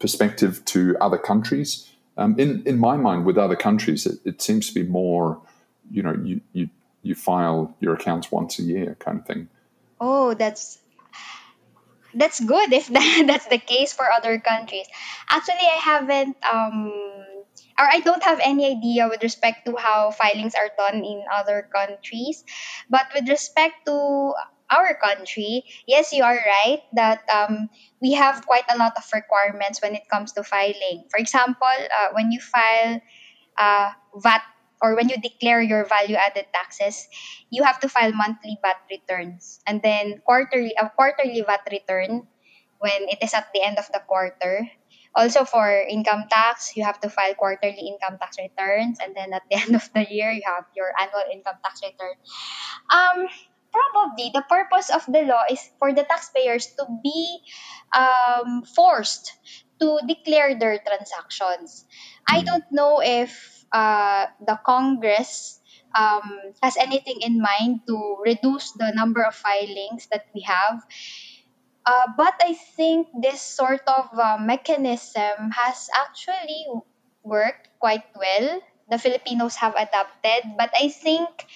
perspective 0.00 0.64
to 0.66 0.96
other 1.00 1.18
countries? 1.18 1.88
Um, 2.16 2.34
in 2.38 2.62
in 2.66 2.78
my 2.78 2.96
mind, 2.96 3.24
with 3.24 3.38
other 3.38 3.56
countries, 3.56 4.04
it, 4.04 4.18
it 4.24 4.42
seems 4.42 4.68
to 4.68 4.74
be 4.74 4.82
more, 4.82 5.40
you 5.90 6.02
know, 6.02 6.14
you 6.22 6.40
you 6.52 6.68
you 7.02 7.14
file 7.14 7.74
your 7.80 7.94
accounts 7.94 8.32
once 8.32 8.58
a 8.58 8.62
year, 8.62 8.96
kind 8.98 9.20
of 9.20 9.26
thing. 9.26 9.48
Oh, 10.00 10.34
that's 10.34 10.78
that's 12.14 12.40
good 12.40 12.72
if 12.72 12.88
that, 12.96 13.24
that's 13.26 13.46
the 13.46 13.58
case 13.58 13.92
for 13.92 14.10
other 14.10 14.40
countries. 14.40 14.86
Actually, 15.28 15.68
I 15.76 15.80
haven't 15.82 16.36
um 16.52 16.92
or 17.78 17.86
I 17.86 18.00
don't 18.00 18.22
have 18.22 18.40
any 18.42 18.66
idea 18.66 19.08
with 19.08 19.22
respect 19.22 19.64
to 19.66 19.76
how 19.76 20.10
filings 20.10 20.54
are 20.54 20.70
done 20.76 21.04
in 21.04 21.22
other 21.32 21.68
countries. 21.72 22.44
But 22.90 23.06
with 23.14 23.28
respect 23.28 23.86
to 23.86 24.34
our 24.70 24.98
country, 25.00 25.64
yes, 25.86 26.12
you 26.12 26.24
are 26.24 26.36
right 26.36 26.82
that 26.94 27.22
um, 27.32 27.70
we 28.02 28.12
have 28.12 28.44
quite 28.46 28.66
a 28.68 28.76
lot 28.76 28.92
of 28.96 29.04
requirements 29.14 29.80
when 29.80 29.94
it 29.94 30.08
comes 30.10 30.32
to 30.32 30.42
filing. 30.42 31.04
For 31.10 31.18
example, 31.18 31.68
uh, 31.70 32.08
when 32.12 32.32
you 32.32 32.40
file 32.40 33.00
uh, 33.56 33.90
VAT 34.16 34.42
or 34.82 34.94
when 34.94 35.08
you 35.08 35.16
declare 35.16 35.62
your 35.62 35.84
value 35.84 36.16
added 36.16 36.46
taxes, 36.54 37.08
you 37.50 37.64
have 37.64 37.80
to 37.80 37.88
file 37.88 38.12
monthly 38.12 38.58
VAT 38.62 38.78
returns 38.90 39.60
and 39.66 39.82
then 39.82 40.20
quarterly 40.24 40.74
a 40.78 40.90
quarterly 40.90 41.42
VAT 41.42 41.66
return 41.70 42.26
when 42.78 43.08
it 43.08 43.18
is 43.22 43.34
at 43.34 43.48
the 43.54 43.62
end 43.62 43.78
of 43.78 43.86
the 43.92 44.00
quarter. 44.06 44.68
Also 45.18 45.42
for 45.42 45.66
income 45.66 46.30
tax, 46.30 46.78
you 46.78 46.84
have 46.86 47.00
to 47.02 47.10
file 47.10 47.34
quarterly 47.34 47.90
income 47.90 48.22
tax 48.22 48.38
returns 48.38 49.02
and 49.02 49.18
then 49.18 49.34
at 49.34 49.42
the 49.50 49.56
end 49.60 49.74
of 49.74 49.90
the 49.92 50.06
year 50.06 50.30
you 50.30 50.42
have 50.46 50.64
your 50.78 50.94
annual 50.94 51.26
income 51.26 51.58
tax 51.64 51.82
return. 51.82 52.14
Um 52.94 53.26
probably 53.72 54.30
the 54.32 54.44
purpose 54.48 54.90
of 54.90 55.04
the 55.06 55.22
law 55.28 55.44
is 55.50 55.60
for 55.78 55.92
the 55.92 56.04
taxpayers 56.04 56.72
to 56.78 56.86
be 57.02 57.38
um, 57.92 58.62
forced 58.62 59.32
to 59.80 60.00
declare 60.06 60.58
their 60.58 60.78
transactions. 60.80 61.86
I 62.26 62.40
hmm. 62.40 62.46
don't 62.46 62.68
know 62.72 63.00
if 63.02 63.64
uh, 63.72 64.26
the 64.46 64.58
Congress 64.64 65.60
um, 65.94 66.54
has 66.62 66.76
anything 66.76 67.20
in 67.20 67.40
mind 67.40 67.80
to 67.86 68.16
reduce 68.24 68.72
the 68.72 68.92
number 68.94 69.22
of 69.22 69.34
filings 69.34 70.08
that 70.10 70.26
we 70.34 70.42
have. 70.42 70.82
Uh, 71.88 72.04
but 72.18 72.34
I 72.44 72.52
think 72.52 73.08
this 73.16 73.40
sort 73.40 73.80
of 73.88 74.12
uh, 74.12 74.36
mechanism 74.36 75.48
has 75.56 75.88
actually 75.96 76.68
worked 77.22 77.70
quite 77.80 78.04
well. 78.12 78.60
The 78.90 78.98
Filipinos 78.98 79.56
have 79.56 79.72
adapted, 79.72 80.52
but 80.58 80.68
I 80.76 80.90
think 80.90 81.46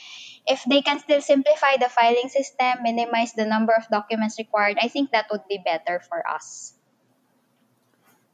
if 0.48 0.64
they 0.64 0.80
can 0.80 1.00
still 1.00 1.20
simplify 1.20 1.76
the 1.76 1.90
filing 1.90 2.30
system, 2.32 2.80
minimize 2.82 3.34
the 3.34 3.44
number 3.44 3.74
of 3.76 3.84
documents 3.90 4.38
required, 4.38 4.78
I 4.80 4.88
think 4.88 5.12
that 5.12 5.26
would 5.30 5.44
be 5.50 5.60
better 5.62 6.00
for 6.00 6.26
us. 6.26 6.72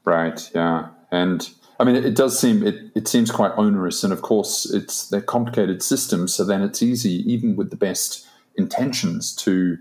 Right. 0.05 0.39
Yeah. 0.55 0.91
And 1.11 1.51
I 1.81 1.85
mean, 1.85 1.97
it 1.97 2.15
does 2.15 2.39
seem 2.39 2.65
it, 2.65 2.93
it 2.95 3.09
seems 3.09 3.33
quite 3.33 3.53
onerous, 3.57 4.05
and 4.05 4.13
of 4.13 4.23
course, 4.23 4.71
it's 4.71 5.09
they're 5.09 5.21
complicated 5.21 5.83
systems. 5.83 6.35
So 6.35 6.45
then 6.45 6.63
it's 6.63 6.81
easy, 6.81 7.25
even 7.27 7.57
with 7.57 7.71
the 7.71 7.77
best 7.77 8.27
intentions, 8.57 9.35
to 9.43 9.79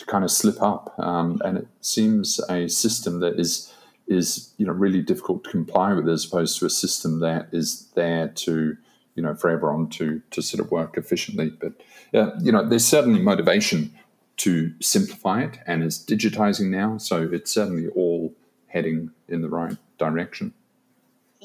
to 0.00 0.06
kind 0.06 0.24
of 0.24 0.30
slip 0.30 0.60
up. 0.60 0.94
Um, 0.98 1.40
and 1.44 1.58
it 1.58 1.68
seems 1.80 2.40
a 2.50 2.68
system 2.68 3.20
that 3.20 3.38
is 3.38 3.72
is 4.06 4.52
you 4.56 4.66
know 4.66 4.72
really 4.72 5.00
difficult 5.02 5.44
to 5.44 5.50
comply 5.50 5.92
with, 5.92 6.08
as 6.08 6.24
opposed 6.24 6.58
to 6.58 6.66
a 6.66 6.70
system 6.70 7.20
that 7.20 7.48
is 7.52 7.86
there 7.94 8.28
to 8.28 8.76
you 9.14 9.22
know 9.22 9.34
for 9.34 9.50
everyone 9.50 9.88
to 9.88 10.20
to 10.32 10.42
sort 10.42 10.60
of 10.64 10.70
work 10.70 10.96
efficiently. 10.96 11.50
But 11.50 11.72
yeah, 12.12 12.30
you 12.40 12.50
know, 12.50 12.68
there's 12.68 12.86
certainly 12.86 13.20
motivation 13.20 13.92
to 14.38 14.72
simplify 14.80 15.42
it, 15.42 15.58
and 15.66 15.82
it's 15.82 15.98
digitizing 15.98 16.70
now, 16.70 16.98
so 16.98 17.28
it's 17.30 17.52
certainly 17.52 17.88
all 17.88 18.34
heading 18.66 19.10
in 19.28 19.42
the 19.42 19.48
right 19.48 19.76
direction. 19.98 20.54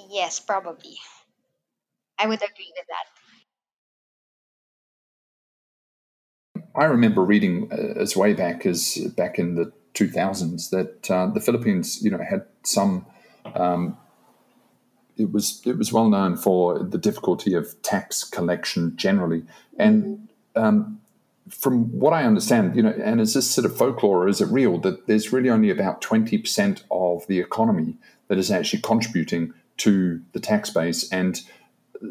Yes, 0.10 0.40
probably. 0.40 0.96
I 2.18 2.28
would 2.28 2.42
agree 2.42 2.72
with 2.78 2.88
that. 2.88 3.25
I 6.78 6.86
remember 6.86 7.24
reading 7.24 7.70
uh, 7.72 8.00
as 8.00 8.16
way 8.16 8.34
back 8.34 8.66
as 8.66 8.98
back 9.16 9.40
in 9.40 9.56
the 9.56 9.72
2000s 9.94 10.70
that 10.72 11.10
uh, 11.10 11.28
the 11.28 11.40
Philippines, 11.40 12.02
you 12.04 12.12
know, 12.12 12.20
had 12.20 12.46
some 12.64 13.06
um, 13.56 13.98
it 15.18 15.32
was 15.32 15.62
it 15.66 15.78
was 15.78 15.94
well 15.94 16.10
known 16.10 16.36
for 16.36 16.80
the 16.80 16.98
difficulty 16.98 17.54
of 17.54 17.82
tax 17.82 18.24
collection 18.24 18.96
generally, 18.98 19.44
and 19.78 20.28
um, 20.56 21.00
from 21.50 21.98
what 21.98 22.14
I 22.14 22.24
understand, 22.24 22.76
you 22.76 22.84
know, 22.84 22.94
and 23.04 23.22
is 23.22 23.34
this 23.34 23.50
sort 23.50 23.66
of 23.66 23.78
folklore 23.78 24.24
or 24.24 24.28
is 24.28 24.42
it 24.42 24.48
real 24.48 24.78
that 24.80 25.08
there's 25.08 25.32
really 25.32 25.50
only 25.50 25.70
about 25.70 26.02
twenty 26.02 26.38
percent 26.38 26.84
of 26.92 27.26
the 27.28 27.40
economy 27.40 27.98
that 28.28 28.38
is 28.38 28.52
actually 28.52 28.82
contributing 28.82 29.54
to 29.78 30.22
the 30.34 30.40
tax 30.40 30.70
base, 30.70 31.10
and 31.12 31.42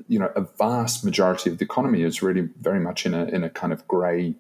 you 0.09 0.19
know, 0.19 0.31
a 0.35 0.43
vast 0.59 1.05
majority 1.05 1.51
of 1.51 1.59
the 1.59 1.65
economy 1.65 2.03
is 2.03 2.23
really 2.23 2.49
very 2.61 2.81
much 2.81 3.05
in 3.05 3.13
a 3.13 3.25
in 3.27 3.45
a 3.45 3.51
kind 3.51 3.73
of 3.73 3.87
grey 3.87 4.35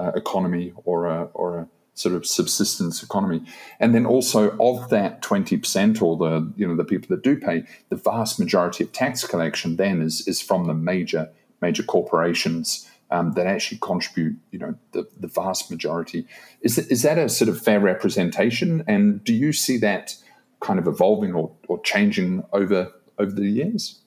uh, 0.00 0.12
economy 0.14 0.72
or 0.84 1.06
a 1.06 1.24
or 1.34 1.58
a 1.58 1.68
sort 1.94 2.14
of 2.14 2.26
subsistence 2.26 3.02
economy. 3.02 3.44
And 3.78 3.94
then 3.94 4.06
also 4.06 4.56
of 4.58 4.88
that 4.88 5.22
20% 5.22 6.00
or 6.00 6.16
the 6.16 6.52
you 6.56 6.66
know 6.66 6.76
the 6.76 6.84
people 6.84 7.08
that 7.14 7.22
do 7.22 7.36
pay, 7.36 7.64
the 7.90 7.96
vast 7.96 8.38
majority 8.40 8.84
of 8.84 8.92
tax 8.92 9.26
collection 9.26 9.76
then 9.76 10.00
is 10.00 10.26
is 10.26 10.40
from 10.40 10.66
the 10.66 10.74
major 10.74 11.30
major 11.60 11.82
corporations 11.82 12.90
um, 13.10 13.32
that 13.32 13.46
actually 13.46 13.78
contribute, 13.78 14.36
you 14.50 14.58
know, 14.58 14.74
the, 14.92 15.06
the 15.18 15.26
vast 15.26 15.70
majority. 15.70 16.26
Is 16.62 16.78
is 16.78 17.02
that 17.02 17.18
a 17.18 17.28
sort 17.28 17.48
of 17.48 17.60
fair 17.60 17.80
representation? 17.80 18.84
And 18.86 19.22
do 19.24 19.34
you 19.34 19.52
see 19.52 19.76
that 19.78 20.14
kind 20.60 20.78
of 20.78 20.86
evolving 20.86 21.34
or, 21.34 21.50
or 21.68 21.80
changing 21.82 22.44
over 22.52 22.92
over 23.18 23.32
the 23.32 23.50
years? 23.50 24.00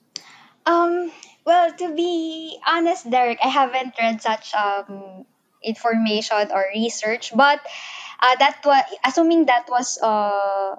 Um, 0.66 1.12
well, 1.44 1.70
to 1.72 1.94
be 1.94 2.58
honest, 2.66 3.10
Derek, 3.10 3.38
I 3.44 3.48
haven't 3.48 3.94
read 4.00 4.22
such 4.22 4.54
um, 4.54 5.26
information 5.64 6.50
or 6.52 6.64
research 6.74 7.32
but 7.34 7.60
uh, 8.22 8.36
that 8.38 8.60
was 8.64 8.82
assuming 9.04 9.46
that 9.46 9.66
was 9.68 9.98
uh, 10.02 10.76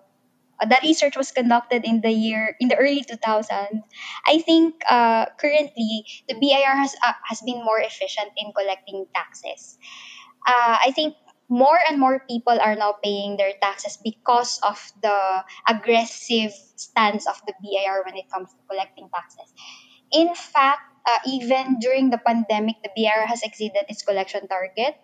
the 0.62 0.78
research 0.84 1.18
was 1.18 1.32
conducted 1.32 1.84
in 1.84 2.02
the 2.02 2.12
year 2.12 2.56
in 2.60 2.70
the 2.70 2.78
early 2.78 3.04
2000s 3.04 3.82
i 4.28 4.40
think 4.40 4.76
uh, 4.90 5.26
currently 5.40 6.06
the 6.30 6.36
bir 6.36 6.72
has 6.76 6.96
uh, 7.04 7.14
has 7.24 7.42
been 7.42 7.64
more 7.64 7.80
efficient 7.80 8.32
in 8.38 8.52
collecting 8.54 9.06
taxes 9.14 9.78
uh, 10.48 10.78
i 10.86 10.92
think 10.96 11.16
more 11.50 11.78
and 11.90 12.00
more 12.00 12.24
people 12.28 12.58
are 12.60 12.76
now 12.76 12.96
paying 13.04 13.38
their 13.38 13.54
taxes 13.62 13.98
because 14.04 14.60
of 14.64 14.82
the 15.02 15.44
aggressive 15.68 16.52
stance 16.76 17.28
of 17.28 17.40
the 17.46 17.54
BIR 17.62 18.04
when 18.06 18.18
it 18.18 18.26
comes 18.32 18.50
to 18.50 18.58
collecting 18.68 19.10
taxes. 19.14 19.54
In 20.12 20.34
fact, 20.34 20.82
uh, 21.06 21.20
even 21.28 21.80
during 21.80 22.10
the 22.10 22.18
pandemic, 22.18 22.76
the 22.84 22.90
BIR 22.96 23.28
has 23.28 23.44
exceeded 23.44 23.86
its 23.90 24.04
collection 24.04 24.48
target. 24.48 24.96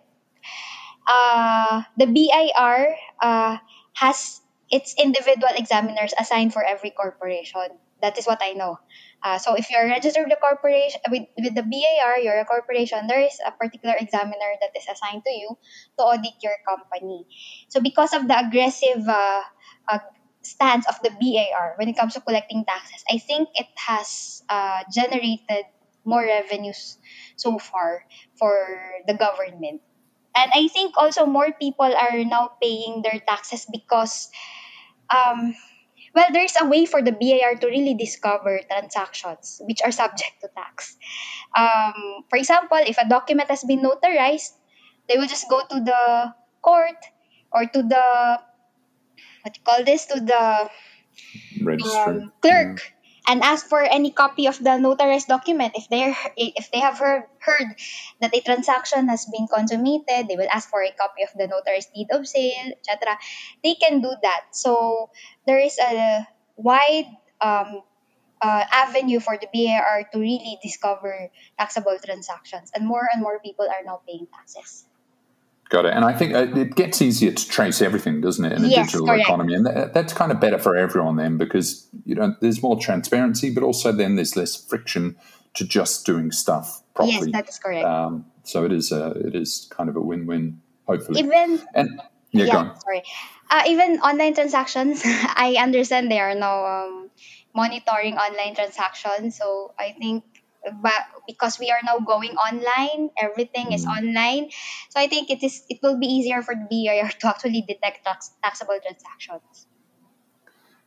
Uh, 1.06 1.82
the 1.96 2.06
BIR 2.06 2.94
uh, 3.22 3.56
has 3.94 4.40
its 4.70 4.94
individual 4.98 5.52
examiners 5.54 6.14
assigned 6.18 6.52
for 6.52 6.64
every 6.64 6.90
corporation. 6.90 7.78
That 8.00 8.18
is 8.18 8.26
what 8.26 8.40
I 8.42 8.52
know. 8.52 8.78
Uh, 9.22 9.38
so 9.38 9.54
if 9.54 9.70
you're 9.70 9.86
registered 9.86 10.26
with 10.26 10.34
the 10.34 10.42
corporation 10.42 11.00
with, 11.10 11.22
with 11.38 11.54
the 11.54 11.62
BIR, 11.62 12.18
you're 12.18 12.40
a 12.40 12.44
corporation, 12.44 13.06
there 13.06 13.20
is 13.20 13.38
a 13.46 13.52
particular 13.52 13.94
examiner 14.00 14.58
that 14.60 14.70
is 14.76 14.86
assigned 14.90 15.22
to 15.24 15.30
you 15.30 15.56
to 15.98 16.02
audit 16.02 16.34
your 16.42 16.56
company. 16.66 17.26
So 17.68 17.80
because 17.80 18.12
of 18.12 18.26
the 18.26 18.38
aggressive 18.38 19.06
uh, 19.06 19.42
uh, 19.88 19.98
stance 20.42 20.86
of 20.88 20.98
the 21.02 21.10
BIR 21.10 21.78
when 21.78 21.88
it 21.88 21.96
comes 21.96 22.14
to 22.14 22.20
collecting 22.20 22.64
taxes, 22.64 23.04
I 23.08 23.18
think 23.18 23.50
it 23.54 23.68
has 23.76 24.42
uh, 24.48 24.82
generated 24.92 25.66
more 26.04 26.22
revenues 26.22 26.98
so 27.36 27.58
far 27.58 28.04
for 28.38 28.56
the 29.06 29.14
government. 29.14 29.80
And 30.34 30.50
I 30.54 30.68
think 30.68 30.96
also 30.96 31.26
more 31.26 31.52
people 31.52 31.86
are 31.86 32.24
now 32.24 32.52
paying 32.60 33.02
their 33.02 33.20
taxes 33.20 33.66
because, 33.70 34.30
um, 35.12 35.54
well, 36.14 36.28
there's 36.32 36.56
a 36.60 36.66
way 36.66 36.86
for 36.86 37.02
the 37.02 37.12
BIR 37.12 37.60
to 37.60 37.66
really 37.66 37.94
discover 37.94 38.60
transactions 38.70 39.60
which 39.64 39.80
are 39.84 39.92
subject 39.92 40.40
to 40.40 40.48
tax. 40.56 40.96
Um, 41.56 42.24
for 42.30 42.38
example, 42.38 42.78
if 42.80 42.96
a 42.96 43.08
document 43.08 43.50
has 43.50 43.62
been 43.64 43.82
notarized, 43.82 44.56
they 45.08 45.18
will 45.18 45.28
just 45.28 45.48
go 45.50 45.60
to 45.68 45.80
the 45.80 46.34
court 46.62 46.96
or 47.52 47.66
to 47.66 47.82
the 47.82 48.40
what 49.42 49.56
you 49.56 49.62
call 49.64 49.84
this 49.84 50.06
to 50.06 50.20
the 50.20 50.70
um, 51.82 52.32
clerk 52.40 52.80
yeah 52.80 53.01
and 53.26 53.42
ask 53.42 53.66
for 53.66 53.80
any 53.82 54.10
copy 54.10 54.46
of 54.46 54.58
the 54.58 54.76
notarized 54.80 55.26
document 55.26 55.72
if 55.76 55.88
they 55.88 56.14
if 56.36 56.70
they 56.70 56.80
have 56.80 56.98
heard, 56.98 57.24
heard 57.38 57.74
that 58.20 58.34
a 58.34 58.40
transaction 58.40 59.08
has 59.08 59.26
been 59.26 59.46
consummated 59.46 60.28
they 60.28 60.36
will 60.36 60.50
ask 60.52 60.68
for 60.68 60.82
a 60.82 60.90
copy 60.92 61.22
of 61.22 61.30
the 61.36 61.46
notarized 61.46 61.92
deed 61.94 62.08
of 62.10 62.26
sale 62.26 62.72
etc 62.78 63.18
they 63.62 63.74
can 63.74 64.00
do 64.00 64.12
that. 64.22 64.42
So 64.52 65.10
there 65.46 65.58
is 65.58 65.78
a 65.78 66.26
wide 66.56 67.06
um, 67.40 67.82
uh, 68.40 68.64
avenue 68.72 69.20
for 69.20 69.38
the 69.38 69.48
BIR 69.52 70.08
to 70.12 70.18
really 70.18 70.58
discover 70.62 71.30
taxable 71.58 71.96
transactions 72.04 72.70
and 72.74 72.86
more 72.86 73.08
and 73.12 73.22
more 73.22 73.38
people 73.40 73.66
are 73.66 73.84
now 73.84 74.00
paying 74.06 74.26
taxes 74.32 74.86
Got 75.72 75.86
it. 75.86 75.94
And 75.94 76.04
I 76.04 76.12
think 76.12 76.34
uh, 76.34 76.48
it 76.54 76.74
gets 76.74 77.00
easier 77.00 77.32
to 77.32 77.48
trace 77.48 77.80
everything, 77.80 78.20
doesn't 78.20 78.44
it, 78.44 78.52
in 78.52 78.62
a 78.62 78.68
yes, 78.68 78.88
digital 78.88 79.06
correct. 79.06 79.22
economy? 79.22 79.54
And 79.54 79.64
that, 79.64 79.94
that's 79.94 80.12
kind 80.12 80.30
of 80.30 80.38
better 80.38 80.58
for 80.58 80.76
everyone 80.76 81.16
then 81.16 81.38
because 81.38 81.88
you 82.04 82.14
know 82.14 82.36
there's 82.42 82.62
more 82.62 82.78
transparency, 82.78 83.48
but 83.48 83.62
also 83.62 83.90
then 83.90 84.16
there's 84.16 84.36
less 84.36 84.54
friction 84.54 85.16
to 85.54 85.66
just 85.66 86.04
doing 86.04 86.30
stuff 86.30 86.82
properly. 86.94 87.30
Yes, 87.30 87.32
that 87.32 87.48
is 87.48 87.58
correct. 87.58 87.86
Um, 87.86 88.26
so 88.42 88.66
it 88.66 88.72
is 88.72 88.92
a, 88.92 89.12
it 89.12 89.34
is 89.34 89.66
kind 89.70 89.88
of 89.88 89.96
a 89.96 90.02
win-win, 90.02 90.60
hopefully. 90.86 91.20
even 91.20 91.62
and 91.74 92.02
yeah, 92.32 92.54
on. 92.54 92.78
sorry. 92.78 93.02
Uh, 93.48 93.62
even 93.66 93.98
online 94.00 94.34
transactions, 94.34 95.00
I 95.04 95.56
understand 95.58 96.10
they 96.10 96.20
are 96.20 96.34
now 96.34 96.66
um, 96.66 97.10
monitoring 97.54 98.18
online 98.18 98.54
transactions. 98.54 99.38
So 99.38 99.72
I 99.78 99.92
think 99.98 100.22
but 100.80 101.02
because 101.26 101.58
we 101.58 101.70
are 101.70 101.80
now 101.84 101.98
going 101.98 102.36
online, 102.36 103.10
everything 103.18 103.72
is 103.72 103.84
Mm. 103.84 103.96
online. 103.98 104.50
So 104.90 105.00
I 105.00 105.06
think 105.08 105.30
it 105.30 105.42
is 105.42 105.64
it 105.68 105.78
will 105.82 105.98
be 105.98 106.06
easier 106.06 106.42
for 106.42 106.54
the 106.54 106.66
BIR 106.70 107.10
to 107.20 107.28
actually 107.28 107.62
detect 107.62 108.04
tax, 108.04 108.30
taxable 108.42 108.78
transactions. 108.82 109.66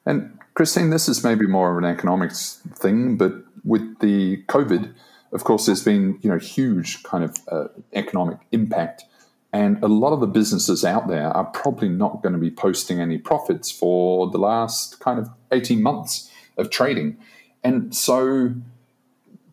And 0.05 0.37
Christine, 0.53 0.91
this 0.91 1.09
is 1.09 1.23
maybe 1.23 1.47
more 1.47 1.71
of 1.71 1.77
an 1.77 1.85
economics 1.85 2.61
thing, 2.75 3.17
but 3.17 3.33
with 3.63 3.99
the 3.99 4.43
COVID, 4.47 4.93
of 5.33 5.43
course, 5.43 5.65
there's 5.65 5.83
been 5.83 6.19
you 6.21 6.29
know 6.29 6.37
huge 6.37 7.03
kind 7.03 7.23
of 7.23 7.37
uh, 7.51 7.67
economic 7.93 8.37
impact, 8.51 9.03
and 9.51 9.83
a 9.83 9.87
lot 9.87 10.13
of 10.13 10.19
the 10.19 10.27
businesses 10.27 10.85
out 10.85 11.07
there 11.07 11.29
are 11.29 11.45
probably 11.45 11.89
not 11.89 12.21
going 12.21 12.33
to 12.33 12.39
be 12.39 12.51
posting 12.51 12.99
any 13.01 13.17
profits 13.17 13.71
for 13.71 14.29
the 14.29 14.37
last 14.37 14.99
kind 14.99 15.19
of 15.19 15.29
eighteen 15.51 15.81
months 15.81 16.31
of 16.57 16.69
trading, 16.69 17.17
and 17.63 17.95
so. 17.95 18.53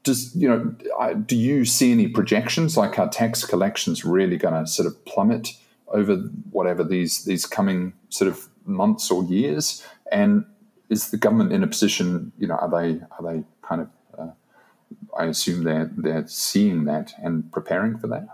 Does 0.05 0.34
you 0.34 0.48
know? 0.48 1.14
Do 1.14 1.36
you 1.36 1.64
see 1.64 1.92
any 1.92 2.09
projections 2.09 2.76
like 2.76 2.98
are 2.98 3.09
tax 3.09 3.44
collections 3.44 4.05
really 4.05 4.36
going 4.36 4.55
to 4.55 4.66
sort 4.66 4.86
of 4.86 5.05
plummet 5.05 5.50
over 5.88 6.16
whatever 6.50 6.82
these 6.82 7.24
these 7.24 7.46
coming 7.46 7.92
sort 8.09 8.30
of 8.30 8.48
months 8.64 9.11
or 9.11 9.24
years? 9.24 9.84
And 10.11 10.44
is 10.88 11.11
the 11.11 11.16
government 11.16 11.53
in 11.53 11.62
a 11.62 11.66
position? 11.66 12.32
You 12.38 12.48
know, 12.48 12.57
are 12.57 12.70
they 12.70 13.00
are 13.18 13.22
they 13.22 13.44
kind 13.62 13.82
of? 13.82 13.88
Uh, 14.18 14.32
I 15.16 15.26
assume 15.26 15.64
they're 15.64 15.90
they're 15.96 16.26
seeing 16.26 16.84
that 16.84 17.12
and 17.22 17.50
preparing 17.53 17.98
for 17.98 18.09
that. 18.09 18.26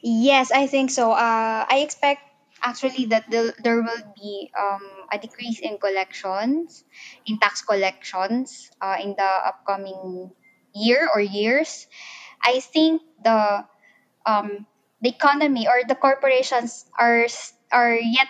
Yes, 0.00 0.50
I 0.50 0.66
think 0.66 0.90
so. 0.90 1.12
Uh, 1.12 1.64
I 1.68 1.78
expect 1.86 2.22
actually 2.62 3.06
that 3.06 3.30
the, 3.30 3.54
there 3.62 3.82
will 3.82 4.02
be 4.16 4.50
um, 4.58 4.82
a 5.12 5.18
decrease 5.18 5.60
in 5.60 5.78
collections, 5.78 6.84
in 7.26 7.38
tax 7.38 7.62
collections 7.62 8.70
uh, 8.80 8.96
in 9.00 9.14
the 9.16 9.30
upcoming 9.46 10.30
year 10.74 11.08
or 11.12 11.20
years. 11.20 11.86
I 12.42 12.60
think 12.60 13.02
the 13.24 13.64
um, 14.26 14.66
the 15.02 15.10
economy 15.10 15.68
or 15.68 15.82
the 15.86 15.94
corporations 15.94 16.86
are 16.98 17.26
are 17.72 17.96
yet 17.96 18.28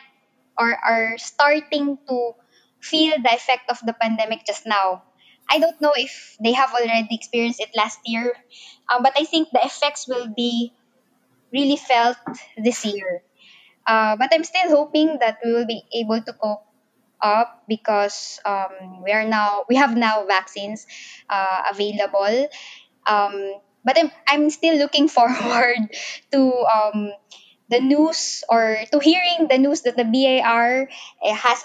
or 0.59 0.77
are 0.77 1.19
starting 1.19 1.99
to 2.09 2.33
feel 2.81 3.15
the 3.23 3.33
effect 3.35 3.71
of 3.71 3.79
the 3.85 3.95
pandemic 3.95 4.45
just 4.47 4.67
now. 4.67 5.03
I 5.51 5.59
don't 5.59 5.81
know 5.81 5.93
if 5.97 6.37
they 6.43 6.53
have 6.53 6.73
already 6.73 7.09
experienced 7.15 7.61
it 7.61 7.71
last 7.77 8.01
year, 8.07 8.33
um, 8.89 9.03
but 9.03 9.13
I 9.17 9.25
think 9.25 9.51
the 9.53 9.61
effects 9.65 10.09
will 10.09 10.29
be 10.29 10.73
really 11.53 11.77
felt 11.77 12.17
this 12.57 12.85
year. 12.85 13.23
Uh, 13.87 14.17
but 14.17 14.31
I'm 14.33 14.45
still 14.45 14.71
hoping 14.71 15.19
that 15.21 15.39
we 15.45 15.53
will 15.53 15.67
be 15.67 15.83
able 15.95 16.23
to 16.23 16.33
cope 16.35 16.65
up 17.23 17.63
because 17.69 18.41
um, 18.45 19.03
we 19.03 19.13
are 19.13 19.25
now 19.25 19.65
we 19.69 19.77
have 19.77 19.97
now 19.97 20.27
vaccines 20.27 20.87
uh, 21.31 21.63
available. 21.71 22.49
Um, 23.07 23.55
but 23.85 23.99
I'm 23.99 24.11
I'm 24.27 24.51
still 24.51 24.77
looking 24.77 25.09
forward 25.17 25.79
to 26.33 26.41
um, 26.67 27.13
the 27.71 27.81
news 27.81 28.45
or 28.49 28.79
to 28.93 28.99
hearing 28.99 29.49
the 29.49 29.59
news 29.59 29.83
that 29.83 29.97
the 29.97 30.05
BIR 30.05 30.89
eh, 31.25 31.35
has 31.35 31.65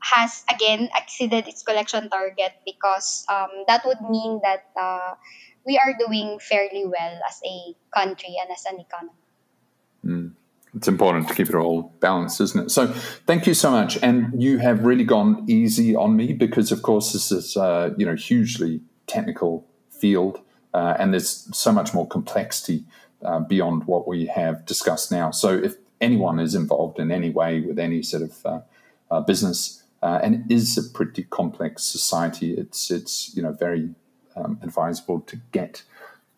has 0.00 0.44
again 0.50 0.88
exceeded 0.94 1.48
its 1.48 1.62
collection 1.62 2.08
target 2.08 2.52
because 2.64 3.24
um, 3.28 3.50
that 3.66 3.84
would 3.84 4.00
mean 4.10 4.40
that 4.42 4.70
uh, 4.78 5.14
we 5.66 5.78
are 5.78 5.94
doing 5.98 6.38
fairly 6.38 6.86
well 6.86 7.20
as 7.28 7.40
a 7.44 7.74
country 7.94 8.36
and 8.40 8.50
as 8.50 8.64
an 8.66 8.78
economy. 8.80 9.18
It's 10.74 10.88
important 10.88 11.28
to 11.28 11.34
keep 11.34 11.48
it 11.48 11.54
all 11.54 11.94
balanced, 12.00 12.40
isn't 12.40 12.66
it? 12.66 12.70
So, 12.70 12.88
thank 13.26 13.46
you 13.46 13.54
so 13.54 13.70
much. 13.70 13.98
And 14.02 14.40
you 14.40 14.58
have 14.58 14.84
really 14.84 15.04
gone 15.04 15.44
easy 15.48 15.96
on 15.96 16.16
me 16.16 16.32
because, 16.32 16.70
of 16.70 16.82
course, 16.82 17.12
this 17.12 17.32
is 17.32 17.56
uh, 17.56 17.94
you 17.96 18.04
know 18.04 18.14
hugely 18.14 18.82
technical 19.06 19.66
field, 19.90 20.40
uh, 20.74 20.94
and 20.98 21.12
there's 21.12 21.48
so 21.56 21.72
much 21.72 21.94
more 21.94 22.06
complexity 22.06 22.84
uh, 23.24 23.40
beyond 23.40 23.84
what 23.84 24.06
we 24.06 24.26
have 24.26 24.66
discussed 24.66 25.10
now. 25.10 25.30
So, 25.30 25.54
if 25.54 25.76
anyone 26.00 26.38
is 26.38 26.54
involved 26.54 26.98
in 26.98 27.10
any 27.10 27.30
way 27.30 27.60
with 27.60 27.78
any 27.78 28.02
sort 28.02 28.24
of 28.24 28.46
uh, 28.46 28.60
uh, 29.10 29.20
business, 29.22 29.82
and 30.02 30.34
it 30.34 30.54
is 30.54 30.76
a 30.76 30.82
pretty 30.82 31.24
complex 31.24 31.82
society, 31.82 32.52
it's 32.52 32.90
it's 32.90 33.34
you 33.34 33.42
know 33.42 33.52
very 33.52 33.94
um, 34.36 34.58
advisable 34.62 35.20
to 35.20 35.40
get 35.52 35.82